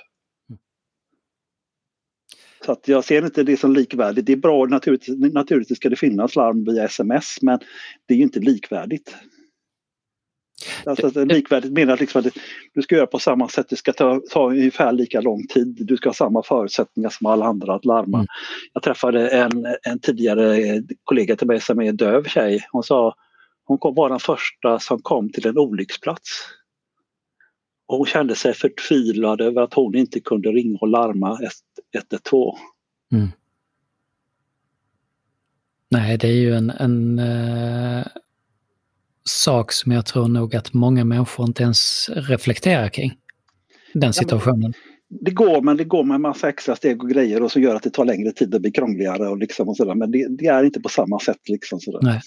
Så 2.65 2.71
att 2.71 2.87
jag 2.87 3.03
ser 3.03 3.25
inte 3.25 3.43
det 3.43 3.57
som 3.57 3.73
likvärdigt. 3.73 4.25
Det 4.25 4.33
är 4.33 4.37
bra, 4.37 4.65
naturligtvis, 4.65 5.33
naturligtvis 5.33 5.77
ska 5.77 5.89
det 5.89 5.95
finnas 5.95 6.35
larm 6.35 6.63
via 6.63 6.83
sms 6.85 7.41
men 7.41 7.59
det 8.05 8.13
är 8.13 8.17
inte 8.17 8.39
likvärdigt. 8.39 9.15
Alltså, 10.85 11.25
likvärdigt 11.25 11.71
menar 11.71 11.97
liksom 11.97 12.19
att 12.19 12.33
du 12.73 12.81
ska 12.81 12.95
göra 12.95 13.07
på 13.07 13.19
samma 13.19 13.49
sätt, 13.49 13.69
det 13.69 13.75
ska 13.75 13.93
ta, 13.93 14.21
ta 14.31 14.49
ungefär 14.49 14.91
lika 14.91 15.21
lång 15.21 15.47
tid, 15.47 15.77
du 15.79 15.97
ska 15.97 16.09
ha 16.09 16.13
samma 16.13 16.43
förutsättningar 16.43 17.09
som 17.09 17.27
alla 17.27 17.45
andra 17.45 17.75
att 17.75 17.85
larma. 17.85 18.17
Mm. 18.17 18.27
Jag 18.73 18.83
träffade 18.83 19.29
en, 19.29 19.65
en 19.83 19.99
tidigare 19.99 20.63
kollega 21.03 21.35
till 21.35 21.47
mig 21.47 21.61
som 21.61 21.81
är 21.81 21.91
döv 21.91 22.23
tjej, 22.23 22.67
hon 22.71 22.83
sa 22.83 23.15
hon 23.69 23.77
kom, 23.77 23.95
var 23.95 24.09
den 24.09 24.19
första 24.19 24.79
som 24.79 25.01
kom 25.01 25.29
till 25.29 25.47
en 25.47 25.57
olycksplats. 25.57 26.29
Och 27.85 27.97
hon 27.97 28.05
kände 28.05 28.35
sig 28.35 28.53
förtvivlad 28.53 29.41
över 29.41 29.61
att 29.61 29.73
hon 29.73 29.95
inte 29.95 30.19
kunde 30.19 30.49
ringa 30.49 30.77
och 30.81 30.87
larma 30.87 31.39
112. 31.95 32.57
Mm. 33.11 33.27
Nej, 35.89 36.17
det 36.17 36.27
är 36.27 36.31
ju 36.31 36.55
en, 36.55 36.69
en, 36.69 37.19
eh, 37.19 38.05
sak 39.23 39.71
som 39.71 39.91
jag 39.91 40.05
tror 40.05 40.27
nog 40.27 40.55
att 40.55 40.73
många 40.73 41.05
människor 41.05 41.47
inte 41.47 41.63
ens 41.63 42.09
reflekterar 42.13 42.89
kring. 42.89 43.13
Den 43.93 44.13
situationen. 44.13 44.73
Ja, 44.75 44.89
det 45.09 45.31
går, 45.31 45.61
men 45.61 45.77
det 45.77 45.83
går 45.83 46.03
med 46.03 46.15
en 46.15 46.21
massa 46.21 46.49
extra 46.49 46.75
steg 46.75 47.03
och 47.03 47.09
grejer 47.09 47.43
och 47.43 47.51
så 47.51 47.59
gör 47.59 47.75
att 47.75 47.83
det 47.83 47.89
tar 47.89 48.05
längre 48.05 48.31
tid 48.31 48.55
och 48.55 48.61
blir 48.61 48.71
krångligare 48.71 49.27
och 49.27 49.37
liksom 49.37 49.69
och 49.69 49.77
sådär. 49.77 49.95
Men 49.95 50.11
det, 50.11 50.27
det, 50.37 50.45
är 50.45 50.63
inte 50.63 50.79
på 50.79 50.89
samma 50.89 51.19
sätt 51.19 51.49
liksom. 51.49 51.79
Sådär. 51.79 51.99
Nej. 52.01 52.21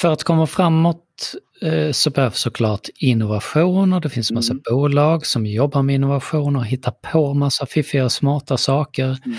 För 0.00 0.12
att 0.12 0.24
komma 0.24 0.46
framåt 0.46 1.34
eh, 1.62 1.92
så 1.92 2.10
behövs 2.10 2.40
såklart 2.40 2.88
innovationer. 2.96 4.00
Det 4.00 4.08
finns 4.08 4.32
massa 4.32 4.52
mm. 4.52 4.62
bolag 4.70 5.26
som 5.26 5.46
jobbar 5.46 5.82
med 5.82 5.94
innovationer 5.94 6.60
och 6.60 6.66
hittar 6.66 6.92
på 7.12 7.34
massa 7.34 7.66
fiffiga 7.66 8.04
och 8.04 8.12
smarta 8.12 8.56
saker. 8.56 9.04
Mm. 9.04 9.38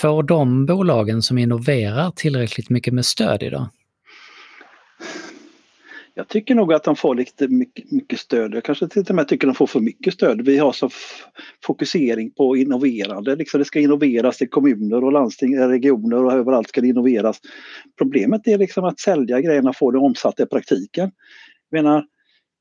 Får 0.00 0.22
de 0.22 0.66
bolagen 0.66 1.22
som 1.22 1.38
innoverar 1.38 2.10
tillräckligt 2.10 2.70
mycket 2.70 2.94
med 2.94 3.04
stöd 3.04 3.42
idag? 3.42 3.68
Jag 6.16 6.28
tycker 6.28 6.54
nog 6.54 6.72
att 6.72 6.84
de 6.84 6.96
får 6.96 7.14
lite 7.14 7.48
mycket, 7.48 7.90
mycket 7.92 8.18
stöd. 8.18 8.54
Jag 8.54 8.64
kanske 8.64 8.88
till 8.88 9.04
och 9.08 9.14
med 9.14 9.28
tycker 9.28 9.46
att 9.46 9.54
de 9.54 9.56
får 9.56 9.66
för 9.66 9.80
mycket 9.80 10.14
stöd. 10.14 10.40
Vi 10.40 10.58
har 10.58 10.72
så 10.72 10.90
fokusering 11.64 12.30
på 12.30 12.56
innoverande. 12.56 13.36
Liksom 13.36 13.58
det 13.58 13.64
ska 13.64 13.80
innoveras 13.80 14.42
i 14.42 14.46
kommuner 14.46 15.04
och 15.04 15.12
landsting, 15.12 15.54
eh, 15.54 15.68
regioner 15.68 16.24
och 16.24 16.32
överallt 16.32 16.68
ska 16.68 16.80
det 16.80 16.88
innoveras. 16.88 17.40
Problemet 17.98 18.46
är 18.46 18.58
liksom 18.58 18.84
att 18.84 19.00
sälja 19.00 19.40
grejerna, 19.40 19.72
få 19.72 19.90
det 19.90 19.98
omsatt 19.98 20.40
i 20.40 20.46
praktiken. 20.46 21.10
Jag 21.70 21.82
menar, 21.82 22.06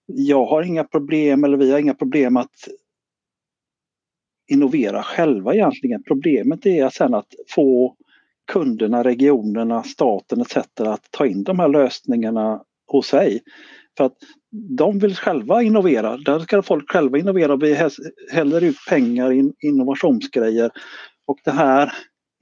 jag 0.05 0.45
har 0.45 0.63
inga 0.63 0.83
problem, 0.83 1.43
eller 1.43 1.57
vi 1.57 1.71
har 1.71 1.79
inga 1.79 1.93
problem 1.93 2.37
att 2.37 2.69
innovera 4.47 5.03
själva 5.03 5.53
egentligen. 5.53 6.03
Problemet 6.03 6.65
är 6.65 6.89
sen 6.89 7.13
att 7.13 7.33
få 7.49 7.95
kunderna, 8.51 9.03
regionerna, 9.03 9.83
staten 9.83 10.41
etc. 10.41 10.57
att 10.77 11.11
ta 11.11 11.25
in 11.25 11.43
de 11.43 11.59
här 11.59 11.67
lösningarna 11.67 12.63
hos 12.97 13.07
sig. 13.07 13.41
För 13.97 14.05
att 14.05 14.17
de 14.77 14.99
vill 14.99 15.15
själva 15.15 15.63
innovera. 15.63 16.17
Där 16.17 16.39
ska 16.39 16.61
folk 16.61 16.91
själva 16.91 17.17
innovera. 17.17 17.55
Vi 17.55 17.89
häller 18.31 18.63
ut 18.63 18.77
pengar 18.89 19.33
i 19.33 19.51
innovationsgrejer. 19.59 20.71
Och 21.27 21.39
det 21.43 21.51
här 21.51 21.93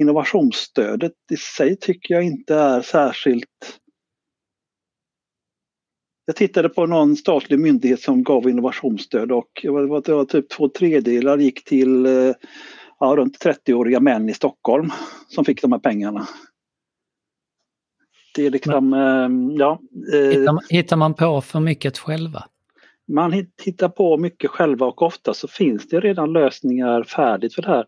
innovationsstödet 0.02 1.14
i 1.32 1.38
sig 1.38 1.78
tycker 1.78 2.14
jag 2.14 2.24
inte 2.24 2.56
är 2.56 2.82
särskilt 2.82 3.82
jag 6.26 6.36
tittade 6.36 6.70
på 6.70 6.86
någon 6.86 7.16
statlig 7.16 7.60
myndighet 7.60 8.02
som 8.02 8.24
gav 8.24 8.50
innovationsstöd 8.50 9.32
och 9.32 9.50
det 9.64 9.70
var, 9.70 10.02
det 10.02 10.14
var 10.14 10.26
typ 10.26 10.50
två 10.50 10.70
tredjedelar 10.70 11.38
gick 11.38 11.64
till 11.64 12.06
eh, 12.06 12.34
ja, 13.00 13.14
runt 13.18 13.46
30-åriga 13.46 14.00
män 14.00 14.30
i 14.30 14.34
Stockholm 14.34 14.90
som 15.28 15.46
fick 15.46 15.62
de 15.62 15.72
här 15.72 15.80
pengarna. 15.80 16.28
Det 18.36 18.46
är 18.46 18.52
liksom, 18.52 18.89
Men, 18.89 19.56
ja. 19.56 19.80
Eh, 20.13 20.20
hittar, 20.20 20.54
man, 20.54 20.63
hittar 20.70 20.98
man 20.98 21.13
på 21.13 21.41
för 21.41 21.60
mycket 21.60 21.98
själva? 21.98 22.44
Man 23.08 23.46
hittar 23.63 23.89
på 23.89 24.17
mycket 24.17 24.50
själva 24.50 24.86
och 24.86 25.02
ofta 25.02 25.34
så 25.34 25.48
finns 25.48 25.88
det 25.88 26.00
redan 26.00 26.34
lösningar 26.34 27.04
färdigt 27.04 27.56
för 27.56 27.62
det 27.62 27.67
här. 27.67 27.86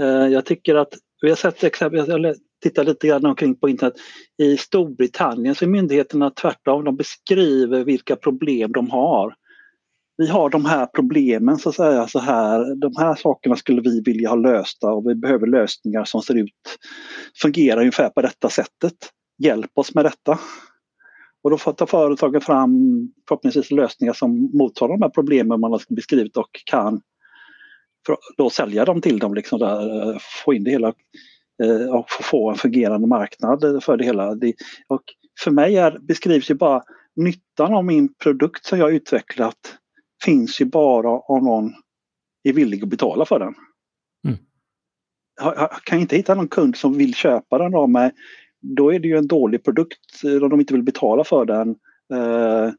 Eh, 0.00 0.32
jag 0.32 0.44
tycker 0.44 0.74
att, 0.74 0.94
vi 1.22 1.28
har 1.28 1.36
sett 1.36 1.64
exempel, 1.64 2.04
jag 2.08 2.36
tittar 2.62 2.84
lite 2.84 3.06
grann 3.06 3.26
omkring 3.26 3.54
på 3.54 3.68
internet, 3.68 3.94
i 4.38 4.56
Storbritannien 4.56 5.54
så 5.54 5.64
är 5.64 5.68
myndigheterna 5.68 6.30
tvärtom, 6.30 6.84
de 6.84 6.96
beskriver 6.96 7.84
vilka 7.84 8.16
problem 8.16 8.72
de 8.72 8.90
har. 8.90 9.34
Vi 10.18 10.26
har 10.26 10.50
de 10.50 10.64
här 10.64 10.86
problemen 10.86 11.58
så 11.58 11.68
att 11.68 11.74
säga, 11.74 12.08
så 12.08 12.18
här, 12.18 12.74
de 12.74 12.92
här 12.96 13.14
sakerna 13.14 13.56
skulle 13.56 13.80
vi 13.80 14.00
vilja 14.00 14.28
ha 14.28 14.36
lösta 14.36 14.92
och 14.92 15.10
vi 15.10 15.14
behöver 15.14 15.46
lösningar 15.46 16.04
som 16.04 16.22
ser 16.22 16.34
ut, 16.34 16.78
fungerar 17.42 17.80
ungefär 17.80 18.08
på 18.08 18.22
detta 18.22 18.50
sättet 18.50 18.94
hjälp 19.38 19.70
oss 19.74 19.94
med 19.94 20.04
detta. 20.04 20.38
Och 21.42 21.50
då 21.50 21.58
tar 21.58 21.86
företagen 21.86 22.40
fram 22.40 22.70
förhoppningsvis 23.28 23.70
lösningar 23.70 24.12
som 24.12 24.50
mottar 24.52 24.88
de 24.88 25.02
här 25.02 25.08
problemen 25.08 25.60
man 25.60 25.72
har 25.72 25.82
beskrivit 25.88 26.36
och 26.36 26.50
kan 26.64 27.00
då 28.36 28.50
sälja 28.50 28.84
dem 28.84 29.00
till 29.00 29.18
dem, 29.18 29.34
liksom 29.34 29.58
där, 29.58 30.10
eh, 30.10 30.18
få 30.44 30.54
in 30.54 30.64
det 30.64 30.70
hela 30.70 30.88
eh, 31.62 31.94
och 31.94 32.10
få 32.10 32.50
en 32.50 32.56
fungerande 32.56 33.06
marknad 33.06 33.84
för 33.84 33.96
det 33.96 34.04
hela. 34.04 34.30
Och 34.88 35.02
för 35.40 35.50
mig 35.50 35.76
är, 35.76 35.98
beskrivs 35.98 36.50
ju 36.50 36.54
bara 36.54 36.82
nyttan 37.16 37.74
av 37.74 37.84
min 37.84 38.14
produkt 38.14 38.64
som 38.64 38.78
jag 38.78 38.94
utvecklat 38.94 39.78
finns 40.24 40.60
ju 40.60 40.64
bara 40.64 41.10
om 41.10 41.44
någon 41.44 41.72
är 42.42 42.52
villig 42.52 42.82
att 42.82 42.88
betala 42.88 43.24
för 43.24 43.38
den. 43.38 43.54
Mm. 44.28 44.38
Jag 45.40 45.70
kan 45.70 45.98
inte 45.98 46.16
hitta 46.16 46.34
någon 46.34 46.48
kund 46.48 46.76
som 46.76 46.98
vill 46.98 47.14
köpa 47.14 47.58
den 47.58 47.74
av 47.74 47.90
mig 47.90 48.12
då 48.74 48.94
är 48.94 48.98
det 48.98 49.08
ju 49.08 49.16
en 49.16 49.26
dålig 49.26 49.64
produkt 49.64 50.24
eh, 50.24 50.42
om 50.42 50.48
de 50.50 50.60
inte 50.60 50.74
vill 50.74 50.82
betala 50.82 51.24
för 51.24 51.44
den. 51.44 51.68
Eh, 52.14 52.72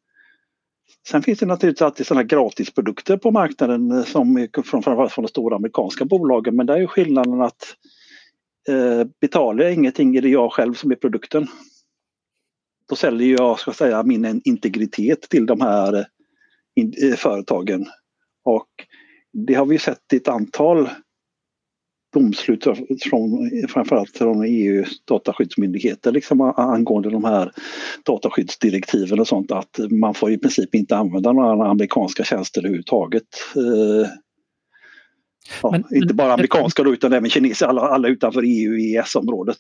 sen 1.08 1.22
finns 1.22 1.40
det 1.40 1.46
naturligtvis 1.46 1.82
alltid 1.82 2.08
sådana 2.08 2.24
gratisprodukter 2.24 3.18
på 3.18 3.32
marknaden 3.32 3.92
eh, 3.92 4.04
som 4.04 4.48
från, 4.54 4.84
framförallt 4.84 5.14
från 5.14 5.24
de 5.24 5.30
stora 5.30 5.56
amerikanska 5.56 6.06
bolagen 6.06 6.56
men 6.56 6.66
där 6.66 6.82
är 6.82 6.88
skillnaden 6.88 7.42
att 7.42 7.76
eh, 8.70 9.08
betalar 9.22 9.64
jag 9.64 9.74
ingenting 9.74 10.16
är 10.16 10.22
det 10.22 10.30
jag 10.30 10.54
själv 10.54 10.74
som 10.74 10.92
är 10.92 10.96
produkten. 10.96 11.48
Då 12.90 12.96
säljer 12.96 13.38
jag 13.38 13.60
ska 13.60 13.74
säga, 13.74 14.04
min 14.04 14.42
integritet 14.46 15.22
till 15.22 15.46
de 15.46 15.62
här 15.62 16.06
eh, 17.04 17.16
företagen. 17.16 17.86
Och 18.44 18.68
det 19.34 19.54
har 19.54 19.66
vi 19.66 19.80
sett 19.80 20.14
i 20.14 20.16
ett 20.16 20.28
antal 20.28 20.90
domslut 22.18 22.64
från 23.10 23.52
framförallt 23.70 24.18
från 24.18 24.44
EUs 24.44 25.06
dataskyddsmyndigheter 25.06 26.12
liksom 26.12 26.42
angående 26.42 27.10
de 27.10 27.24
här 27.24 27.52
dataskyddsdirektiven 28.06 29.20
och 29.20 29.28
sånt 29.28 29.52
att 29.52 29.80
man 29.90 30.14
får 30.14 30.32
i 30.32 30.38
princip 30.38 30.76
inte 30.76 30.98
använda 30.98 31.32
några 31.32 31.70
amerikanska 31.70 32.24
tjänster 32.24 32.62
överhuvudtaget. 32.62 33.24
Eh, 33.56 34.10
ja, 35.62 35.72
men, 35.72 35.84
inte 35.92 36.14
bara 36.14 36.34
amerikanska 36.34 36.84
då, 36.84 36.94
utan 36.94 37.14
även 37.14 37.30
kinesiska, 37.30 37.68
alla, 37.68 37.82
alla 37.82 38.08
utanför 38.08 38.42
EU 38.46 38.72
och 38.72 38.80
EES-området. 38.80 39.58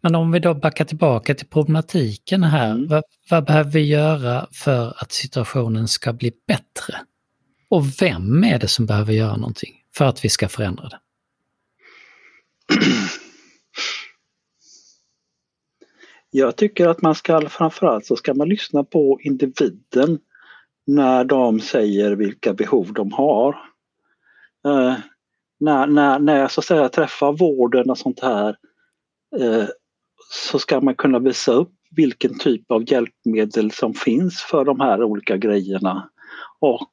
Men 0.00 0.14
om 0.14 0.32
vi 0.32 0.38
då 0.38 0.54
backar 0.54 0.84
tillbaka 0.84 1.34
till 1.34 1.46
problematiken 1.46 2.42
här, 2.42 2.70
mm. 2.70 2.88
vad, 2.88 3.02
vad 3.30 3.44
behöver 3.44 3.70
vi 3.70 3.86
göra 3.86 4.46
för 4.52 4.94
att 5.02 5.12
situationen 5.12 5.88
ska 5.88 6.12
bli 6.12 6.32
bättre? 6.48 6.94
Och 7.68 7.82
vem 8.02 8.44
är 8.44 8.58
det 8.58 8.68
som 8.68 8.86
behöver 8.86 9.12
göra 9.12 9.36
någonting 9.36 9.72
för 9.94 10.04
att 10.04 10.24
vi 10.24 10.28
ska 10.28 10.48
förändra 10.48 10.88
det? 10.88 10.98
Jag 16.30 16.56
tycker 16.56 16.88
att 16.88 17.02
man 17.02 17.14
ska 17.14 17.48
framförallt 17.48 18.06
så 18.06 18.16
ska 18.16 18.34
man 18.34 18.48
lyssna 18.48 18.84
på 18.84 19.18
individen 19.22 20.18
när 20.86 21.24
de 21.24 21.60
säger 21.60 22.12
vilka 22.12 22.54
behov 22.54 22.92
de 22.92 23.12
har. 23.12 23.48
Eh, 24.66 24.94
när, 25.60 25.86
när, 25.86 26.18
när 26.18 26.38
jag 26.38 26.50
så 26.50 26.60
att 26.60 26.64
säga 26.64 26.88
träffar 26.88 27.32
vården 27.32 27.90
och 27.90 27.98
sånt 27.98 28.20
här 28.20 28.56
eh, 29.40 29.64
så 30.30 30.58
ska 30.58 30.80
man 30.80 30.94
kunna 30.94 31.18
visa 31.18 31.52
upp 31.52 31.72
vilken 31.90 32.38
typ 32.38 32.70
av 32.70 32.92
hjälpmedel 32.92 33.70
som 33.70 33.94
finns 33.94 34.42
för 34.42 34.64
de 34.64 34.80
här 34.80 35.02
olika 35.02 35.36
grejerna 35.36 36.10
och 36.58 36.92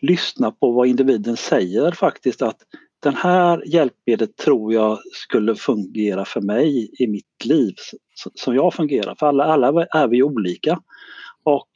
lyssna 0.00 0.50
på 0.50 0.70
vad 0.70 0.86
individen 0.86 1.36
säger 1.36 1.92
faktiskt 1.92 2.42
att 2.42 2.58
den 3.02 3.14
här 3.14 3.62
hjälpmedlet 3.66 4.36
tror 4.36 4.74
jag 4.74 4.98
skulle 5.12 5.54
fungera 5.54 6.24
för 6.24 6.40
mig 6.40 6.90
i 6.98 7.06
mitt 7.06 7.44
liv 7.44 7.74
som 8.34 8.54
jag 8.54 8.74
fungerar. 8.74 9.14
För 9.14 9.26
alla, 9.26 9.44
alla 9.44 9.86
är 9.90 10.08
vi 10.08 10.22
olika. 10.22 10.80
Och 11.42 11.68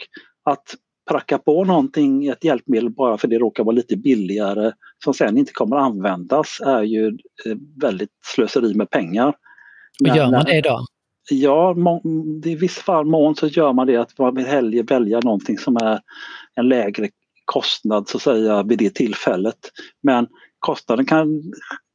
att 0.44 0.74
pracka 1.10 1.38
på 1.38 1.64
någonting, 1.64 2.26
ett 2.26 2.44
hjälpmedel 2.44 2.90
bara 2.90 3.18
för 3.18 3.28
det 3.28 3.38
råkar 3.38 3.64
vara 3.64 3.76
lite 3.76 3.96
billigare 3.96 4.72
som 5.04 5.14
sen 5.14 5.38
inte 5.38 5.52
kommer 5.52 5.76
användas 5.76 6.60
är 6.66 6.82
ju 6.82 7.06
eh, 7.46 7.56
väldigt 7.80 8.10
slöseri 8.34 8.74
med 8.74 8.90
pengar. 8.90 9.34
Men, 10.00 10.16
gör 10.16 10.30
man 10.30 10.44
det 10.44 10.58
idag? 10.58 10.80
Ja, 11.30 11.76
i 12.44 12.54
vissa 12.54 12.82
fall 12.82 13.06
mån 13.06 13.36
så 13.36 13.46
gör 13.46 13.72
man 13.72 13.86
det 13.86 13.96
att 13.96 14.18
man 14.18 14.34
vill 14.34 14.46
hellre 14.46 14.82
välja 14.82 15.20
någonting 15.20 15.58
som 15.58 15.76
är 15.76 16.00
en 16.54 16.68
lägre 16.68 17.08
kostnad 17.44 18.08
så 18.08 18.16
att 18.16 18.22
säga 18.22 18.62
vid 18.62 18.78
det 18.78 18.94
tillfället. 18.94 19.58
Men 20.02 20.26
kostnaden 20.62 21.06
kan 21.06 21.42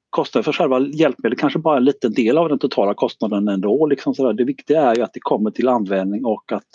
kostnaden 0.10 0.44
för 0.44 0.52
själva 0.52 0.80
hjälpmedlet 0.80 1.40
kanske 1.40 1.60
bara 1.60 1.76
är 1.76 1.78
en 1.78 1.86
liten 1.86 2.14
del 2.14 2.38
av 2.38 2.50
den 2.50 2.60
totala 2.60 2.94
kostnaden 2.94 3.48
ändå. 3.48 3.86
Liksom 3.88 4.16
sådär. 4.16 4.34
Det 4.34 4.44
viktiga 4.44 4.82
är 4.82 4.96
ju 4.96 5.02
att 5.02 5.14
det 5.14 5.20
kommer 5.20 5.52
till 5.52 5.68
användning 5.68 6.26
och 6.26 6.52
att 6.52 6.68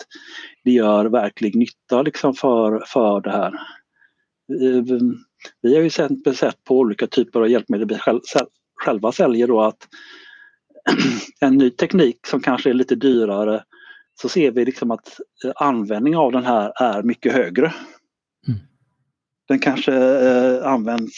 det 0.63 0.71
gör 0.71 1.05
verklig 1.05 1.55
nytta 1.55 2.01
liksom 2.01 2.33
för, 2.33 2.83
för 2.87 3.21
det 3.21 3.31
här. 3.31 3.53
Ehm, 4.61 5.15
vi 5.61 5.75
har 5.75 5.81
ju 5.81 5.89
sett, 5.89 6.37
sett 6.37 6.63
på 6.63 6.77
olika 6.77 7.07
typer 7.07 7.39
av 7.39 7.49
hjälpmedel 7.49 7.87
vi 7.87 7.97
själva 8.83 9.11
säljer 9.11 9.47
då 9.47 9.61
att 9.61 9.87
en 11.39 11.57
ny 11.57 11.69
teknik 11.69 12.27
som 12.27 12.39
kanske 12.39 12.69
är 12.69 12.73
lite 12.73 12.95
dyrare 12.95 13.63
så 14.21 14.29
ser 14.29 14.51
vi 14.51 14.65
liksom 14.65 14.91
att 14.91 15.19
användning 15.55 16.17
av 16.17 16.31
den 16.31 16.45
här 16.45 16.71
är 16.75 17.03
mycket 17.03 17.33
högre 17.33 17.73
den 19.47 19.59
kanske 19.59 19.93
eh, 19.93 20.67
används 20.67 21.13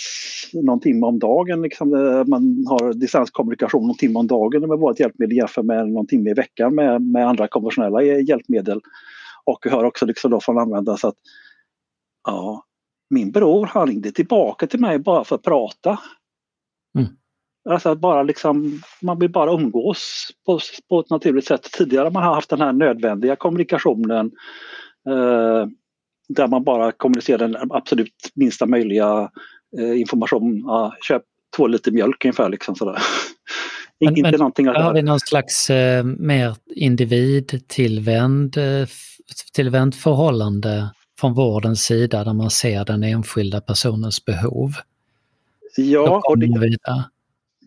någon 0.54 0.80
timme 0.80 1.06
om 1.06 1.20
dagen. 1.20 1.62
Liksom, 1.62 1.94
eh, 1.94 2.26
man 2.26 2.66
har 2.70 2.94
distanskommunikation 2.94 3.88
någon 3.88 3.98
timme 3.98 4.20
om 4.20 4.28
dagen 4.28 4.68
med 4.68 4.80
vårt 4.80 5.00
hjälpmedel 5.00 5.38
jämfört 5.38 5.66
med 5.66 5.88
någon 5.88 6.08
timme 6.08 6.30
i 6.30 6.34
veckan 6.34 6.76
med, 6.76 7.02
med 7.02 7.28
andra 7.28 7.48
konventionella 7.48 8.02
hjälpmedel. 8.02 8.82
Och 9.46 9.60
vi 9.64 9.70
hör 9.70 9.84
också 9.84 10.06
liksom 10.06 10.32
då 10.32 10.40
från 10.40 10.60
användare 10.60 11.08
att 11.08 11.16
ja, 12.28 12.64
min 13.10 13.32
bror 13.32 13.66
han 13.66 13.88
ringde 13.88 14.12
tillbaka 14.12 14.68
till 14.68 14.80
mig 14.80 15.00
bara 15.00 15.24
för 15.24 15.36
att 15.36 15.44
prata. 15.44 16.00
Mm. 16.98 17.08
Alltså 17.70 17.90
att 17.90 18.00
bara 18.00 18.24
liksom, 18.24 18.82
man 19.02 19.20
vill 19.20 19.32
bara 19.32 19.52
umgås 19.52 20.30
på, 20.46 20.60
på 20.90 21.00
ett 21.00 21.10
naturligt 21.10 21.46
sätt. 21.46 21.64
Tidigare 21.72 22.10
man 22.10 22.24
har 22.24 22.36
haft 22.36 22.50
den 22.50 22.62
här 22.62 22.74
nödvändiga 22.74 23.36
kommunikationen 23.36 24.32
eh, 25.10 25.68
där 26.28 26.48
man 26.48 26.64
bara 26.64 26.92
kommunicerar 26.92 27.48
den 27.48 27.72
absolut 27.72 28.32
minsta 28.34 28.66
möjliga 28.66 29.32
eh, 29.80 30.00
information. 30.00 30.64
Ja, 30.66 30.94
köp 31.08 31.24
två 31.58 31.68
liter 31.68 31.92
mjölk 31.92 32.26
ungefär. 32.26 32.50
Liksom 32.50 32.76
sådär. 32.76 32.98
Men, 34.00 34.18
inte 34.18 34.38
men, 34.38 34.70
att... 34.70 34.84
Har 34.84 34.94
vi 34.94 35.02
någon 35.02 35.20
slags 35.20 35.70
eh, 35.70 36.04
mer 36.04 36.56
individ-tillvänd 36.76 38.58
eh, 38.58 38.88
tillvänd 39.54 39.96
förhållande 39.96 40.90
från 41.20 41.34
vårdens 41.34 41.84
sida 41.84 42.24
där 42.24 42.34
man 42.34 42.50
ser 42.50 42.86
den 42.86 43.04
enskilda 43.04 43.62
personens 43.62 44.26
behov? 44.26 44.72
Ja, 45.78 46.22
och 46.26 46.40
det, 46.40 46.78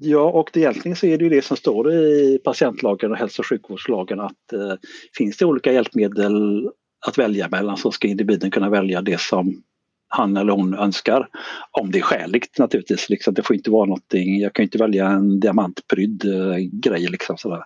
ja, 0.00 0.30
och 0.30 0.50
det, 0.52 0.60
egentligen 0.60 0.96
så 0.96 1.06
är 1.06 1.18
det 1.18 1.24
ju 1.24 1.30
det 1.30 1.44
som 1.44 1.56
står 1.56 1.92
i 1.92 2.40
patientlagen 2.44 3.10
och 3.10 3.16
hälso 3.16 3.42
och 3.42 3.46
sjukvårdslagen 3.46 4.20
att 4.20 4.52
eh, 4.52 4.74
finns 5.16 5.36
det 5.36 5.44
olika 5.44 5.72
hjälpmedel 5.72 6.68
att 7.06 7.18
välja 7.18 7.48
mellan 7.48 7.76
så 7.76 7.90
ska 7.90 8.08
individen 8.08 8.50
kunna 8.50 8.70
välja 8.70 9.02
det 9.02 9.20
som 9.20 9.62
han 10.08 10.36
eller 10.36 10.52
hon 10.52 10.74
önskar. 10.74 11.28
Om 11.70 11.90
det 11.90 11.98
är 11.98 12.02
skäligt 12.02 12.58
naturligtvis. 12.58 13.08
Liksom, 13.08 13.34
det 13.34 13.42
får 13.42 13.56
inte 13.56 13.70
vara 13.70 13.86
någonting, 13.86 14.40
jag 14.40 14.52
kan 14.52 14.62
inte 14.62 14.78
välja 14.78 15.08
en 15.08 15.40
diamantprydd 15.40 16.24
eh, 16.24 16.56
grej. 16.72 17.06
Liksom, 17.06 17.38
sådär. 17.38 17.62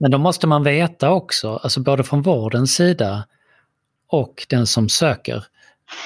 Men 0.00 0.10
då 0.10 0.18
måste 0.18 0.46
man 0.46 0.64
veta 0.64 1.10
också, 1.10 1.56
alltså 1.56 1.80
både 1.80 2.04
från 2.04 2.22
vårdens 2.22 2.74
sida 2.74 3.24
och 4.08 4.46
den 4.48 4.66
som 4.66 4.88
söker 4.88 5.44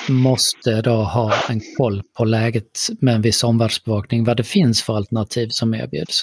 måste 0.09 0.83
då 0.83 0.91
ha 0.91 1.33
en 1.49 1.61
koll 1.77 2.03
på 2.19 2.25
läget 2.25 2.79
med 3.01 3.15
en 3.15 3.23
viss 3.23 3.45
omvärldsbevakning, 3.45 4.25
vad 4.25 4.37
det 4.37 4.45
finns 4.45 4.83
för 4.83 4.97
alternativ 4.97 5.49
som 5.49 5.75
erbjuds. 5.75 6.23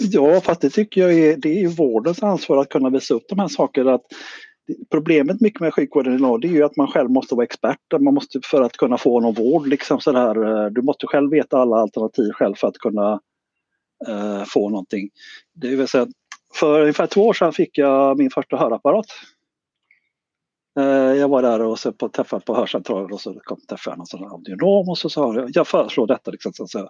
Ja, 0.00 0.40
fast 0.40 0.60
det 0.60 0.70
tycker 0.70 1.00
jag 1.00 1.12
är, 1.18 1.36
det 1.36 1.62
är 1.62 1.68
vårdens 1.68 2.22
ansvar 2.22 2.60
att 2.60 2.68
kunna 2.68 2.90
visa 2.90 3.14
upp 3.14 3.24
de 3.28 3.38
här 3.38 3.48
sakerna. 3.48 3.94
Att 3.94 4.04
problemet 4.90 5.40
mycket 5.40 5.60
med 5.60 5.74
sjukvården 5.74 6.14
idag 6.14 6.40
det 6.40 6.48
är 6.48 6.52
ju 6.52 6.62
att 6.62 6.76
man 6.76 6.86
själv 6.86 7.10
måste 7.10 7.34
vara 7.34 7.44
expert 7.44 7.78
man 8.00 8.14
måste, 8.14 8.40
för 8.44 8.62
att 8.62 8.76
kunna 8.76 8.98
få 8.98 9.20
någon 9.20 9.34
vård. 9.34 9.66
Liksom 9.66 10.00
sådär. 10.00 10.64
Eh, 10.64 10.70
du 10.70 10.82
måste 10.82 11.06
själv 11.06 11.30
veta 11.30 11.58
alla 11.58 11.76
alternativ 11.76 12.30
själv 12.32 12.54
för 12.54 12.68
att 12.68 12.78
kunna 12.78 13.20
eh, 14.08 14.44
få 14.44 14.68
någonting. 14.68 15.08
Det 15.54 15.76
vill 15.76 15.88
säga, 15.88 16.06
för 16.54 16.80
ungefär 16.80 17.06
två 17.06 17.26
år 17.26 17.32
sedan 17.32 17.52
fick 17.52 17.78
jag 17.78 18.18
min 18.18 18.30
första 18.30 18.56
hörapparat. 18.56 19.06
Eh, 20.78 21.14
jag 21.14 21.28
var 21.28 21.42
där 21.42 21.62
och 21.62 21.78
så 21.78 21.92
på, 21.92 22.08
träffade 22.08 22.44
på 22.44 22.54
hörcentralen 22.54 23.12
och 23.12 23.20
så 23.20 23.40
kom 23.44 23.60
träffade 23.68 23.96
jag 23.96 24.20
någon 24.20 24.32
audionom 24.32 24.88
och 24.88 24.98
så 24.98 25.10
sa 25.10 25.34
jag, 25.34 25.50
jag 25.54 25.68
föreslår 25.68 26.06
detta. 26.06 26.30
Liksom, 26.30 26.52
så, 26.52 26.66
så, 26.66 26.88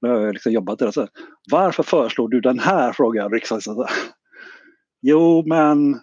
jag 0.00 0.08
har 0.08 0.32
liksom 0.32 0.52
jobbat 0.52 0.78
där. 0.78 0.90
Så, 0.90 1.08
Varför 1.50 1.82
föreslår 1.82 2.28
du 2.28 2.40
den 2.40 2.58
här? 2.58 2.92
frågade 2.92 3.24
jag. 3.24 3.32
Liksom, 3.32 3.60
så, 3.60 3.74
så. 3.74 3.86
Jo 5.02 5.42
men 5.46 6.00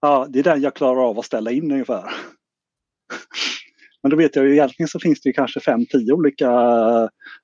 Ja, 0.00 0.26
det 0.30 0.38
är 0.38 0.42
den 0.42 0.62
jag 0.62 0.74
klarar 0.74 1.08
av 1.08 1.18
att 1.18 1.24
ställa 1.24 1.50
in 1.50 1.72
ungefär. 1.72 2.04
Men 4.02 4.10
då 4.10 4.16
vet 4.16 4.36
jag 4.36 4.44
ju 4.44 4.52
egentligen 4.52 4.88
så 4.88 5.00
finns 5.00 5.20
det 5.20 5.32
kanske 5.32 5.60
5-10 5.60 6.12
olika 6.12 6.50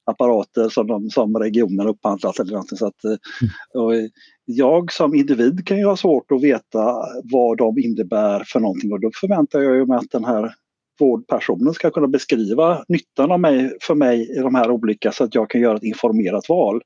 apparater 0.05 0.69
som, 0.69 0.87
de, 0.87 1.11
som 1.11 1.37
regionen 1.37 1.87
upphandlat 1.87 2.39
eller 2.39 2.53
någonting. 2.53 2.79
Så 2.79 2.87
att, 2.87 3.05
mm. 3.05 4.09
jag 4.45 4.93
som 4.93 5.15
individ 5.15 5.67
kan 5.67 5.79
ju 5.79 5.85
ha 5.85 5.97
svårt 5.97 6.33
att 6.33 6.43
veta 6.43 6.95
vad 7.33 7.59
de 7.59 7.79
innebär 7.79 8.45
för 8.47 8.61
någonting 8.61 8.93
och 8.93 9.01
då 9.01 9.11
förväntar 9.21 9.61
jag 9.61 9.89
mig 9.89 9.99
att 9.99 10.11
den 10.11 10.25
här 10.25 10.55
vårdpersonen 11.01 11.75
ska 11.75 11.91
kunna 11.91 12.09
beskriva 12.09 12.85
nyttan 12.89 13.33
av 13.33 13.41
mig, 13.41 13.77
för 13.83 13.95
mig 13.95 14.39
i 14.39 14.39
de 14.39 14.55
här 14.55 14.71
olika 14.71 15.13
så 15.13 15.25
att 15.25 15.35
jag 15.35 15.51
kan 15.51 15.61
göra 15.61 15.77
ett 15.77 15.83
informerat 15.83 16.49
val. 16.49 16.83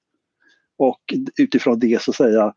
Och 0.79 1.01
utifrån 1.41 1.79
det 1.79 2.03
så 2.03 2.13
säga 2.13 2.53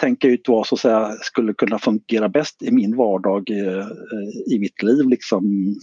tänka 0.00 0.28
ut 0.28 0.48
vad 0.48 0.66
som 0.66 0.78
säga, 0.78 1.16
skulle 1.20 1.54
kunna 1.54 1.78
fungera 1.78 2.28
bäst 2.28 2.62
i 2.62 2.70
min 2.70 2.96
vardag 2.96 3.50
eh, 3.50 3.86
i 4.46 4.58
mitt 4.58 4.82
liv. 4.82 5.08
Liksom. 5.08 5.74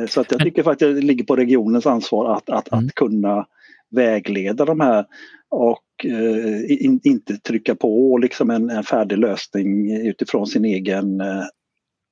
Eh, 0.00 0.06
så 0.06 0.20
att 0.20 0.32
jag 0.32 0.40
tycker 0.40 0.62
faktiskt 0.62 0.88
att 0.88 0.94
det 0.94 1.02
ligger 1.02 1.24
på 1.24 1.36
regionens 1.36 1.86
ansvar 1.86 2.36
att, 2.36 2.50
att, 2.50 2.72
mm. 2.72 2.86
att 2.86 2.94
kunna 2.94 3.46
vägleda 3.90 4.64
de 4.64 4.80
här 4.80 5.06
och 5.50 6.04
eh, 6.04 6.84
in, 6.84 7.00
inte 7.02 7.36
trycka 7.36 7.74
på 7.74 8.18
liksom 8.18 8.50
en, 8.50 8.70
en 8.70 8.84
färdig 8.84 9.18
lösning 9.18 9.96
utifrån 10.06 10.46
sin 10.46 10.64
egen 10.64 11.20
eh, 11.20 11.44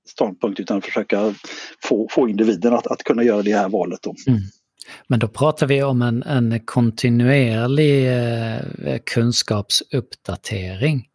ståndpunkt 0.09 0.61
utan 0.61 0.83
försöka 0.83 1.35
få, 1.85 2.09
få 2.11 2.29
individen 2.29 2.75
att, 2.75 2.87
att 2.87 3.03
kunna 3.03 3.23
göra 3.23 3.43
det 3.43 3.53
här 3.53 3.69
valet. 3.69 4.03
Då. 4.03 4.15
Mm. 4.27 4.41
Men 5.07 5.19
då 5.19 5.29
pratar 5.29 5.67
vi 5.67 5.83
om 5.83 6.03
en, 6.03 6.23
en 6.23 6.61
kontinuerlig 6.61 8.09
eh, 8.09 8.99
kunskapsuppdatering 9.15 11.09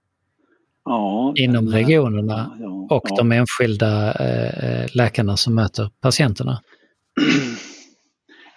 ja, 0.86 1.34
inom 1.36 1.66
men, 1.66 1.74
regionerna 1.74 2.58
ja, 2.60 2.88
och 2.90 3.08
ja. 3.10 3.16
de 3.16 3.32
enskilda 3.32 4.14
eh, 4.14 4.88
läkarna 4.94 5.38
som 5.38 5.56
möter 5.56 5.90
patienterna. 6.02 6.62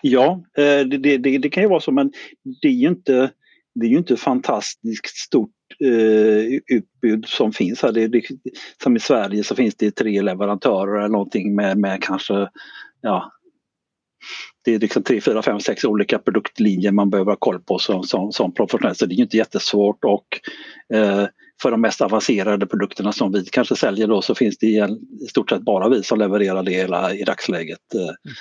Ja, 0.00 0.44
eh, 0.58 0.86
det, 0.86 1.18
det, 1.18 1.38
det, 1.38 1.48
kan 1.48 1.62
ju 1.62 1.68
vara 1.68 1.80
så 1.80 1.92
men 1.92 2.12
det 2.62 2.68
är 2.68 2.72
ju 2.72 2.88
inte, 2.88 3.30
det 3.74 3.86
är 3.86 3.90
ju 3.90 3.98
inte 3.98 4.16
fantastiskt 4.16 5.16
stort 5.16 5.50
eh, 5.80 6.76
utbud 6.76 7.26
som 7.26 7.52
finns 7.52 7.82
här. 7.82 7.92
Det, 7.92 8.08
det, 8.08 8.22
som 8.82 8.96
i 8.96 9.00
Sverige 9.00 9.44
så 9.44 9.54
finns 9.54 9.74
det 9.74 9.90
tre 9.90 10.22
leverantörer 10.22 10.98
eller 10.98 11.08
någonting 11.08 11.54
med, 11.54 11.78
med 11.78 12.02
kanske 12.02 12.48
ja, 13.00 13.32
det 14.64 14.74
är 14.74 14.78
liksom 14.78 15.02
tre, 15.02 15.20
fyra, 15.20 15.42
fem, 15.42 15.60
sex 15.60 15.84
olika 15.84 16.18
produktlinjer 16.18 16.92
man 16.92 17.10
behöver 17.10 17.32
ha 17.32 17.36
koll 17.36 17.60
på 17.60 17.78
som, 17.78 18.02
som, 18.02 18.32
som 18.32 18.54
professionell. 18.54 18.96
Så 18.96 19.06
det 19.06 19.14
är 19.14 19.20
inte 19.20 19.36
jättesvårt 19.36 20.04
och 20.04 20.26
eh, 20.94 21.26
för 21.62 21.70
de 21.70 21.80
mest 21.80 22.00
avancerade 22.00 22.66
produkterna 22.66 23.12
som 23.12 23.32
vi 23.32 23.44
kanske 23.44 23.76
säljer 23.76 24.06
då 24.06 24.22
så 24.22 24.34
finns 24.34 24.58
det 24.58 24.66
i, 24.66 24.76
i 25.20 25.26
stort 25.26 25.50
sett 25.50 25.62
bara 25.62 25.88
vi 25.88 26.02
som 26.02 26.18
levererar 26.18 26.62
det 26.62 26.72
hela 26.72 27.14
i 27.14 27.22
dagsläget. 27.22 27.94
Eh. 27.94 28.32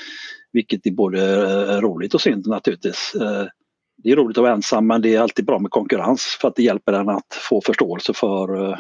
Vilket 0.52 0.88
är 0.88 0.92
både 0.92 1.22
eh, 1.22 1.82
roligt 1.82 2.14
och 2.14 2.22
synd 2.22 2.48
naturligtvis. 2.48 3.16
Eh, 3.22 3.46
det 4.04 4.12
är 4.12 4.16
roligt 4.16 4.38
att 4.38 4.42
vara 4.42 4.54
ensam 4.54 4.88
men 4.88 5.02
det 5.02 5.16
är 5.16 5.22
alltid 5.22 5.46
bra 5.46 5.60
med 5.60 5.72
konkurrens 5.72 6.38
för 6.42 6.48
att 6.48 6.56
det 6.56 6.64
hjälper 6.64 6.94
en 6.94 7.10
att 7.10 7.34
få 7.50 7.62
förståelse 7.66 8.14
för 8.14 8.70
eh, 8.70 8.78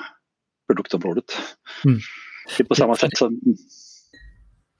produktområdet. 0.67 1.25
Mm. 1.85 1.99
Det 2.57 2.63
är 2.63 2.65
på 2.65 2.75
samma 2.75 2.95
sätt 2.95 3.17
som 3.17 3.39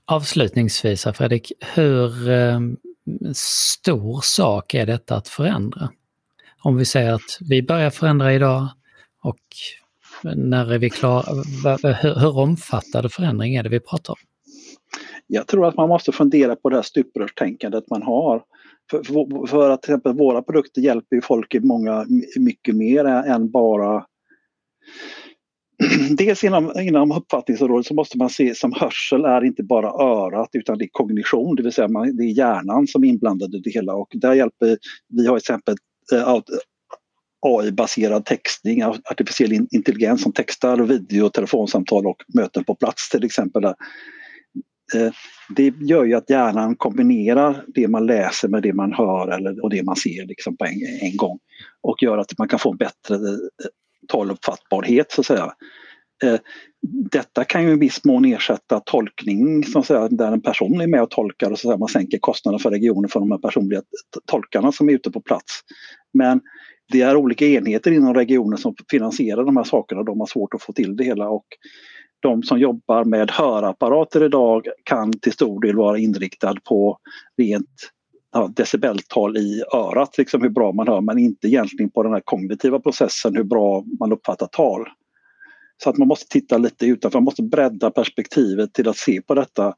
Avslutningsvis 0.07 1.07
Fredrik, 1.13 1.51
hur 1.75 2.29
eh, 2.29 2.59
stor 3.33 4.19
sak 4.23 4.73
är 4.73 4.85
detta 4.85 5.15
att 5.15 5.27
förändra? 5.27 5.89
Om 6.63 6.77
vi 6.77 6.85
säger 6.85 7.13
att 7.13 7.37
vi 7.49 7.63
börjar 7.63 7.89
förändra 7.89 8.33
idag 8.33 8.67
och 9.23 9.39
när 10.35 10.73
är 10.73 10.79
vi 10.79 10.89
klara? 10.89 11.43
Hur, 11.83 12.19
hur 12.19 12.37
omfattande 12.37 13.09
förändring 13.09 13.55
är 13.55 13.63
det 13.63 13.69
vi 13.69 13.79
pratar 13.79 14.11
om? 14.11 14.17
Jag 15.27 15.47
tror 15.47 15.67
att 15.67 15.75
man 15.75 15.89
måste 15.89 16.11
fundera 16.11 16.55
på 16.55 16.69
det 16.69 16.75
här 16.75 16.83
stuprörstänkandet 16.83 17.89
man 17.89 18.03
har. 18.03 18.43
För, 18.91 19.03
för, 19.03 19.47
för, 19.47 19.69
att 19.69 19.81
till 19.81 19.93
exempel 19.93 20.17
våra 20.17 20.41
produkter 20.41 20.81
hjälper 20.81 21.21
folk 21.21 21.55
i 21.55 21.59
många, 21.59 22.05
mycket 22.39 22.75
mer 22.75 23.05
än 23.05 23.51
bara 23.51 24.05
dels 26.17 26.43
inom, 26.43 26.79
inom 26.79 27.11
uppfattningsområdet 27.11 27.85
så 27.85 27.93
måste 27.93 28.17
man 28.17 28.29
se 28.29 28.55
som 28.55 28.73
hörsel 28.73 29.25
är 29.25 29.43
inte 29.43 29.63
bara 29.63 29.87
örat 29.87 30.49
utan 30.53 30.77
det 30.77 30.85
är 30.85 30.89
kognition, 30.91 31.55
det 31.55 31.63
vill 31.63 31.71
säga 31.71 31.87
man, 31.87 32.17
det 32.17 32.23
är 32.23 32.37
hjärnan 32.37 32.87
som 32.87 33.03
är 33.03 33.07
inblandad 33.07 33.55
i 33.55 33.59
det 33.59 33.69
hela 33.69 33.93
och 33.93 34.09
där 34.13 34.33
hjälper, 34.33 34.77
vi 35.09 35.27
har 35.27 35.37
exempel 35.37 35.75
eh, 36.13 36.39
AI-baserad 37.47 38.25
textning, 38.25 38.83
artificiell 38.83 39.67
intelligens 39.71 40.21
som 40.21 40.31
textar 40.31 40.77
video, 40.77 41.29
telefonsamtal 41.29 42.07
och 42.07 42.23
möten 42.33 42.63
på 42.63 42.75
plats 42.75 43.09
till 43.09 43.23
exempel. 43.23 43.61
Där. 43.61 43.75
Eh, 44.95 45.11
det 45.55 45.73
gör 45.81 46.03
ju 46.03 46.13
att 46.13 46.29
hjärnan 46.29 46.75
kombinerar 46.75 47.65
det 47.67 47.87
man 47.87 48.05
läser 48.05 48.47
med 48.47 48.63
det 48.63 48.73
man 48.73 48.93
hör 48.93 49.27
eller, 49.27 49.63
och 49.63 49.69
det 49.69 49.83
man 49.83 49.95
ser 49.95 50.25
liksom 50.25 50.57
på 50.57 50.65
en, 50.65 50.81
en 51.01 51.17
gång 51.17 51.39
och 51.81 52.03
gör 52.03 52.17
att 52.17 52.37
man 52.37 52.47
kan 52.47 52.59
få 52.59 52.71
en 52.71 52.77
bättre 52.77 53.15
eh, 53.15 53.21
eh, 53.21 53.69
taluppfattbarhet 54.07 55.11
så 55.11 55.21
att 55.21 55.27
säga. 55.27 55.53
Eh, 56.25 56.39
detta 57.11 57.43
kan 57.43 57.63
ju 57.63 57.71
i 57.71 57.75
viss 57.75 58.05
mån 58.05 58.25
ersätta 58.25 58.79
tolkning 58.79 59.63
så 59.63 59.79
att 59.79 59.85
säga, 59.85 60.07
där 60.07 60.31
en 60.31 60.41
person 60.41 60.81
är 60.81 60.87
med 60.87 61.01
och 61.01 61.09
tolkar 61.09 61.51
och 61.51 61.59
så 61.59 61.71
att 61.71 61.79
man 61.79 61.89
sänker 61.89 62.17
kostnaderna 62.17 62.59
för 62.59 62.71
regionen 62.71 63.09
för 63.09 63.19
de 63.19 63.31
här 63.31 63.37
personliga 63.37 63.81
tolkarna 64.25 64.71
som 64.71 64.89
är 64.89 64.93
ute 64.93 65.11
på 65.11 65.21
plats. 65.21 65.61
Men 66.13 66.41
det 66.91 67.01
är 67.01 67.15
olika 67.15 67.45
enheter 67.45 67.91
inom 67.91 68.13
regionen 68.13 68.57
som 68.57 68.75
finansierar 68.91 69.43
de 69.43 69.57
här 69.57 69.63
sakerna. 69.63 69.99
och 69.99 70.05
De 70.05 70.19
har 70.19 70.27
svårt 70.27 70.53
att 70.53 70.61
få 70.61 70.73
till 70.73 70.95
det 70.95 71.03
hela 71.03 71.29
och 71.29 71.45
de 72.19 72.43
som 72.43 72.59
jobbar 72.59 73.03
med 73.03 73.31
hörapparater 73.31 74.23
idag 74.23 74.67
kan 74.83 75.19
till 75.19 75.31
stor 75.31 75.61
del 75.61 75.75
vara 75.75 75.97
inriktad 75.97 76.55
på 76.63 76.97
rent 77.37 77.91
ja, 78.31 78.51
decibeltal 78.55 79.37
i 79.37 79.63
örat, 79.73 80.17
liksom 80.17 80.41
hur 80.41 80.49
bra 80.49 80.71
man 80.71 80.87
hör, 80.87 81.01
men 81.01 81.17
inte 81.17 81.47
egentligen 81.47 81.89
på 81.89 82.03
den 82.03 82.13
här 82.13 82.21
kognitiva 82.25 82.79
processen, 82.79 83.35
hur 83.35 83.43
bra 83.43 83.83
man 83.99 84.11
uppfattar 84.11 84.47
tal. 84.47 84.87
Så 85.83 85.89
att 85.89 85.97
man 85.97 86.07
måste 86.07 86.27
titta 86.27 86.57
lite 86.57 86.85
utanför, 86.85 87.19
man 87.19 87.23
måste 87.23 87.43
bredda 87.43 87.91
perspektivet 87.91 88.73
till 88.73 88.87
att 88.87 88.97
se 88.97 89.21
på 89.21 89.35
detta, 89.35 89.75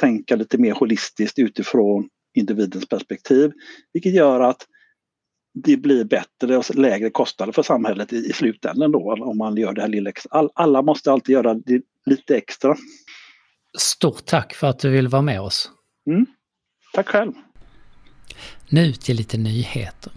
tänka 0.00 0.36
lite 0.36 0.58
mer 0.58 0.72
holistiskt 0.72 1.38
utifrån 1.38 2.08
individens 2.34 2.88
perspektiv, 2.88 3.52
vilket 3.92 4.14
gör 4.14 4.40
att 4.40 4.66
det 5.54 5.76
blir 5.76 6.04
bättre 6.04 6.56
och 6.56 6.74
lägre 6.74 7.10
kostnader 7.10 7.52
för 7.52 7.62
samhället 7.62 8.12
i, 8.12 8.16
i 8.16 8.32
slutändan 8.32 8.92
då 8.92 9.16
om 9.20 9.38
man 9.38 9.56
gör 9.56 9.72
det 9.72 9.80
här 9.80 9.88
lilla 9.88 10.10
extra. 10.10 10.38
All, 10.38 10.50
alla 10.54 10.82
måste 10.82 11.12
alltid 11.12 11.32
göra 11.32 11.54
det 11.54 11.82
lite 12.06 12.36
extra. 12.36 12.76
Stort 13.78 14.26
tack 14.26 14.54
för 14.54 14.66
att 14.66 14.78
du 14.78 14.90
vill 14.90 15.08
vara 15.08 15.22
med 15.22 15.40
oss. 15.40 15.70
Mm. 16.10 16.26
Tack 16.92 17.08
själv. 17.08 17.32
Nu 18.68 18.92
till 18.92 19.16
lite 19.16 19.38
nyheter. 19.38 20.12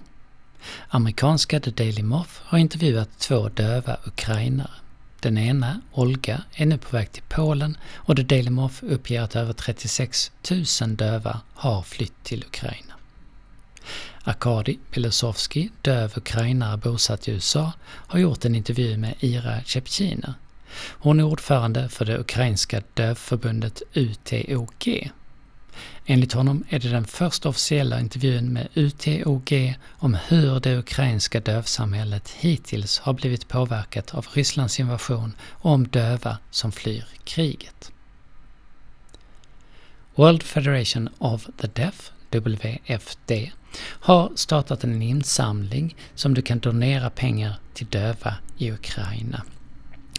Amerikanska 0.90 1.60
The 1.60 1.72
Daily 1.72 2.04
Moth 2.04 2.32
har 2.44 2.58
intervjuat 2.58 3.20
två 3.20 3.50
döva 3.50 3.98
ukrainare. 4.08 4.72
Den 5.22 5.38
ena, 5.38 5.82
Olga, 5.92 6.42
är 6.54 6.66
nu 6.66 6.78
på 6.78 6.98
väg 6.98 7.12
till 7.12 7.24
Polen 7.30 7.78
och 7.94 8.16
The 8.16 8.24
Daily 8.24 8.50
Moth 8.50 8.84
uppger 8.84 9.22
att 9.22 9.36
över 9.36 9.54
36 9.54 10.32
000 10.82 10.96
döva 10.96 11.42
har 11.54 11.82
flytt 11.82 12.24
till 12.24 12.44
Ukraina. 12.44 12.94
Arkadi 14.24 14.80
Pilosovski, 14.92 15.70
döv 15.82 16.14
ukrainare 16.16 16.78
bosatt 16.78 17.28
i 17.28 17.32
USA, 17.32 17.72
har 17.84 18.20
gjort 18.20 18.46
en 18.46 18.56
intervju 18.56 18.98
med 18.98 19.16
Ira 19.20 19.62
Chepchina. 19.66 20.34
Hon 20.90 21.20
är 21.20 21.24
ordförande 21.24 21.90
för 21.90 22.06
det 22.06 22.20
ukrainska 22.20 22.82
dövförbundet 22.94 23.82
UTOG. 23.94 25.12
Enligt 26.06 26.34
honom 26.34 26.64
är 26.70 26.80
det 26.80 26.90
den 26.90 27.06
första 27.06 27.50
officiella 27.50 28.00
intervjun 28.00 28.54
med 28.54 28.68
UTOG 28.74 29.76
om 29.90 30.18
hur 30.28 30.60
det 30.60 30.78
ukrainska 30.78 31.40
dövsamhället 31.40 32.30
hittills 32.30 33.00
har 33.00 33.14
blivit 33.14 33.48
påverkat 33.48 34.16
av 34.16 34.28
Rysslands 34.34 34.80
invasion 34.80 35.34
och 35.42 35.72
om 35.72 35.88
döva 35.88 36.38
som 36.52 36.72
flyr 36.72 37.06
kriget. 37.24 37.92
World 40.16 40.44
Federation 40.44 41.10
of 41.18 41.48
the 41.58 41.68
Deaf, 41.68 42.12
WFD, 42.32 43.32
har 43.84 44.32
startat 44.36 44.84
en 44.84 45.02
insamling 45.02 45.96
som 46.16 46.34
du 46.34 46.42
kan 46.42 46.60
donera 46.60 47.10
pengar 47.10 47.60
till 47.74 47.88
döva 47.88 48.36
i 48.58 48.72
Ukraina. 48.72 49.44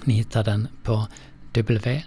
Ni 0.04 0.14
hittar 0.14 0.44
den 0.44 0.68
på 0.82 1.06
wfdeaf.org. 1.52 2.02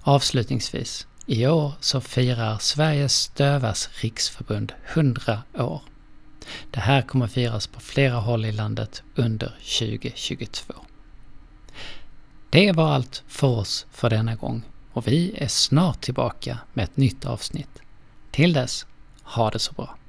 Avslutningsvis, 0.00 1.06
i 1.26 1.46
år 1.46 1.72
så 1.80 2.00
firar 2.00 2.58
Sveriges 2.58 3.28
Dövas 3.28 3.88
riksförbund 3.92 4.72
100 4.92 5.42
år. 5.54 5.82
Det 6.70 6.80
här 6.80 7.02
kommer 7.02 7.26
firas 7.26 7.66
på 7.66 7.80
flera 7.80 8.16
håll 8.16 8.44
i 8.44 8.52
landet 8.52 9.02
under 9.14 9.48
2022. 9.78 10.74
Det 12.50 12.72
var 12.72 12.92
allt 12.94 13.22
för 13.28 13.48
oss 13.48 13.86
för 13.90 14.10
denna 14.10 14.34
gång 14.34 14.62
och 14.92 15.06
vi 15.06 15.32
är 15.36 15.48
snart 15.48 16.00
tillbaka 16.00 16.58
med 16.72 16.84
ett 16.84 16.96
nytt 16.96 17.26
avsnitt. 17.26 17.82
Till 18.30 18.52
dess, 18.52 18.86
ha 19.22 19.50
det 19.50 19.58
så 19.58 19.72
bra! 19.72 19.99